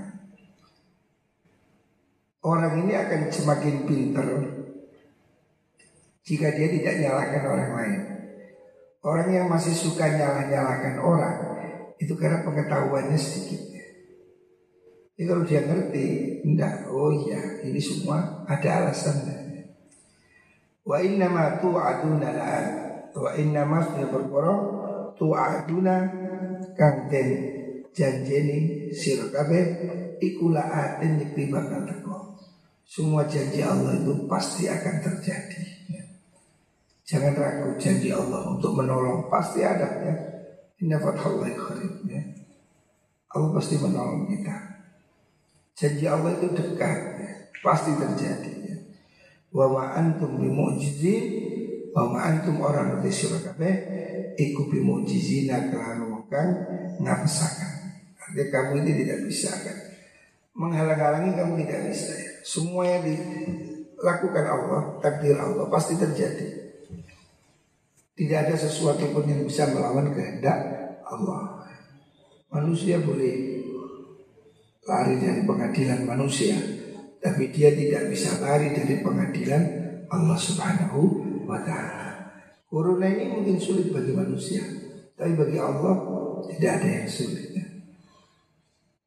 Orang 2.40 2.86
ini 2.86 2.96
akan 2.96 3.28
semakin 3.28 3.84
pinter 3.84 4.26
jika 6.24 6.50
dia 6.56 6.68
tidak 6.72 6.94
nyalakan 7.02 7.44
orang 7.46 7.72
lain. 7.76 8.00
Orang 9.00 9.28
yang 9.32 9.46
masih 9.48 9.72
suka 9.72 10.08
nyalah-nyalahkan 10.08 10.96
orang 11.00 11.36
itu 12.00 12.12
karena 12.16 12.44
pengetahuannya 12.44 13.18
sedikit. 13.20 13.69
Jadi 15.20 15.28
kalau 15.28 15.44
dia 15.44 15.60
ngerti, 15.68 16.06
enggak, 16.48 16.88
oh 16.88 17.12
iya, 17.12 17.60
ini 17.60 17.76
semua 17.76 18.40
ada 18.48 18.80
alasannya. 18.80 19.68
Wa 20.80 20.96
inna 20.96 21.28
ma 21.28 21.60
tu'aduna 21.60 22.32
la'an 22.32 22.66
Wa 23.12 23.36
inna 23.36 23.68
ma 23.68 23.84
sudah 23.84 24.08
berkoro 24.08 24.56
Tu'aduna 25.20 26.08
Kang 26.72 27.12
den 27.12 27.28
janjeni 27.92 28.88
sirkabe 28.96 29.60
Iku 30.24 30.56
la'atin 30.56 31.20
nyekti 31.20 31.52
bakal 31.52 31.84
teko. 31.84 32.40
Semua 32.88 33.28
janji 33.28 33.60
Allah 33.60 34.00
itu 34.00 34.24
pasti 34.24 34.72
akan 34.72 35.04
terjadi. 35.04 35.62
Jangan 37.04 37.36
ragu 37.36 37.76
janji 37.76 38.08
Allah 38.08 38.56
untuk 38.56 38.72
menolong 38.72 39.28
Pasti 39.28 39.60
ada 39.60 40.00
ya. 40.00 40.16
Inna 40.80 40.96
fathallahi 40.96 41.52
kharib 41.60 42.08
ya. 42.08 42.24
Allah 43.36 43.52
pasti 43.52 43.76
menolong 43.76 44.24
kita 44.32 44.69
Janji 45.80 46.04
Allah 46.04 46.36
itu 46.36 46.52
dekat 46.52 46.98
ya. 47.16 47.32
Pasti 47.64 47.96
terjadi 47.96 48.52
ya. 48.68 48.76
Wa 49.48 49.64
ma 49.72 49.96
antum 49.96 50.36
bimu'jizin 50.36 51.24
Wa 51.96 52.04
ma 52.04 52.28
antum 52.28 52.60
orang 52.60 53.00
di 53.00 53.08
surah 53.08 53.40
kabeh 53.50 53.74
Iku 54.36 54.68
bimu'jizina 54.68 55.72
kelalu 55.72 56.28
kang 56.28 56.52
ngapsakan 57.00 57.72
Artinya 58.20 58.44
kamu 58.52 58.72
ini 58.84 58.90
tidak 59.02 59.18
bisa 59.24 59.50
kan 59.50 59.76
Menghalang-halangi 60.52 61.32
kamu 61.32 61.52
tidak 61.64 61.80
bisa 61.88 62.12
ya. 62.12 62.32
Semua 62.44 62.84
yang 62.84 63.02
dilakukan 63.08 64.44
Allah 64.44 64.82
Takdir 65.00 65.40
Allah 65.40 65.64
pasti 65.72 65.96
terjadi 65.96 66.48
Tidak 68.20 68.38
ada 68.38 68.52
sesuatu 68.52 69.08
pun 69.16 69.24
yang 69.24 69.48
bisa 69.48 69.64
melawan 69.72 70.12
kehendak 70.12 70.60
Allah 71.08 71.64
Manusia 72.52 73.00
boleh 73.00 73.49
lari 74.90 75.22
dari 75.22 75.46
pengadilan 75.46 76.02
manusia 76.02 76.58
tapi 77.20 77.52
dia 77.52 77.70
tidak 77.76 78.08
bisa 78.08 78.40
lari 78.40 78.72
dari 78.72 79.04
pengadilan 79.04 79.62
Allah 80.08 80.38
Subhanahu 80.40 81.00
wa 81.44 81.60
taala. 81.62 82.32
Corona 82.64 83.06
ini 83.06 83.28
mungkin 83.28 83.60
sulit 83.60 83.92
bagi 83.92 84.16
manusia, 84.16 84.64
tapi 85.14 85.36
bagi 85.36 85.60
Allah 85.60 85.94
tidak 86.48 86.80
ada 86.80 86.88
yang 86.88 87.08
sulit. 87.10 87.52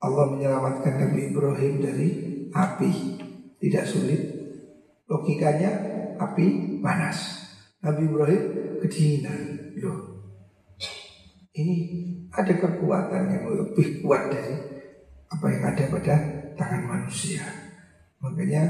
Allah 0.03 0.25
menyelamatkan 0.35 0.99
Nabi 0.99 1.31
Ibrahim 1.31 1.73
dari 1.79 2.09
api, 2.51 2.93
tidak 3.63 3.87
sulit. 3.87 4.21
Logikanya 5.07 5.71
api 6.19 6.79
panas. 6.83 7.17
Nabi 7.81 8.07
Ibrahim 8.07 8.43
kedinginan. 8.83 9.73
Loh. 9.79 9.99
Ini 11.55 11.75
ada 12.35 12.51
kekuatan 12.51 13.23
yang 13.31 13.45
lebih 13.47 14.03
kuat 14.03 14.27
dari 14.27 14.72
apa 15.33 15.45
yang 15.49 15.63
ada 15.65 15.83
pada 15.89 16.15
tangan 16.53 16.83
manusia. 16.85 17.41
Makanya 18.21 18.63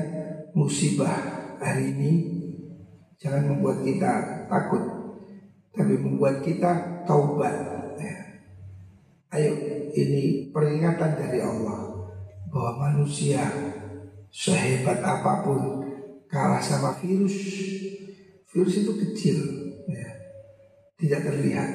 musibah 0.56 1.20
hari 1.60 1.92
ini 1.94 2.12
jangan 3.20 3.52
membuat 3.52 3.84
kita 3.84 4.12
takut, 4.48 4.84
tapi 5.76 5.94
membuat 6.00 6.40
kita 6.42 7.04
taubat. 7.04 7.56
Ya. 8.00 8.18
Ayo, 9.36 9.52
ini 9.94 10.50
peringatan 10.56 11.20
dari 11.20 11.44
Allah 11.44 12.08
bahwa 12.48 12.72
manusia 12.90 13.44
sehebat 14.32 15.04
apa 15.04 15.44
pun 15.44 15.60
kalah 16.32 16.64
sama 16.64 16.96
virus. 16.98 17.36
Virus 18.54 18.86
itu 18.86 18.94
kecil, 19.02 19.38
ya. 19.90 20.10
tidak 20.98 21.26
terlihat. 21.26 21.70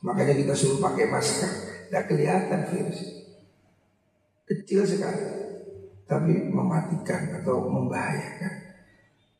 Makanya 0.00 0.36
kita 0.36 0.52
suruh 0.56 0.80
pakai 0.80 1.08
masker, 1.08 1.52
tidak 1.88 2.04
kelihatan 2.08 2.60
virus 2.68 3.19
kecil 4.50 4.82
sekali 4.82 5.40
tapi 6.10 6.50
mematikan 6.50 7.38
atau 7.38 7.70
membahayakan. 7.70 8.54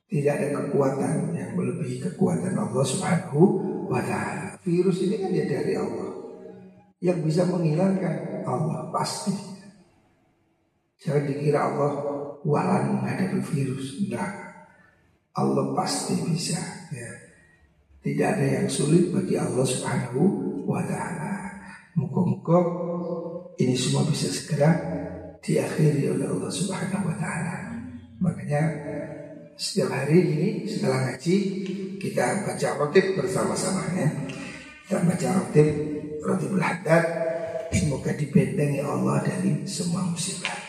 Tidak 0.06 0.30
ada 0.30 0.48
kekuatan 0.54 1.34
yang 1.34 1.54
melebihi 1.58 2.02
kekuatan 2.02 2.54
Allah 2.54 2.82
Subhanahu 2.86 3.42
wa 3.90 3.98
taala. 4.02 4.54
Virus 4.62 5.02
ini 5.02 5.18
kan 5.18 5.34
dia 5.34 5.46
dari 5.46 5.74
Allah. 5.74 6.10
Yang 7.02 7.18
bisa 7.26 7.42
menghilangkan 7.50 8.46
Allah 8.46 8.90
pasti. 8.94 9.34
Jangan 11.02 11.26
dikira 11.26 11.58
Allah 11.74 11.92
walan 12.46 12.98
menghadapi 12.98 13.38
virus. 13.54 14.02
Enggak. 14.02 14.30
Allah 15.34 15.74
pasti 15.78 16.18
bisa 16.26 16.58
ya. 16.90 17.10
Tidak 18.02 18.26
ada 18.26 18.46
yang 18.62 18.66
sulit 18.66 19.14
bagi 19.14 19.38
Allah 19.38 19.62
Subhanahu 19.62 20.22
wa 20.66 20.82
taala. 20.86 21.34
Muka-muka 21.94 22.58
ini 23.62 23.78
semua 23.78 24.02
bisa 24.10 24.26
segera 24.26 24.99
diakhiri 25.40 26.12
oleh 26.12 26.28
Allah 26.28 26.52
Subhanahu 26.52 27.08
wa 27.08 27.16
taala. 27.16 27.56
Makanya 28.20 28.62
setiap 29.56 29.92
hari 29.92 30.18
ini 30.20 30.48
setelah 30.68 31.08
ngaji 31.08 31.36
kita 31.96 32.44
baca 32.44 32.68
rotib 32.76 33.16
bersama-sama 33.16 33.88
ya. 33.96 34.08
Kita 34.84 35.00
baca 35.04 35.28
rotib 35.40 35.68
rotibul 36.20 36.60
haddad. 36.60 37.04
Semoga 37.70 38.12
dibentengi 38.12 38.82
Allah 38.82 39.24
dari 39.24 39.64
semua 39.64 40.04
musibah. 40.04 40.60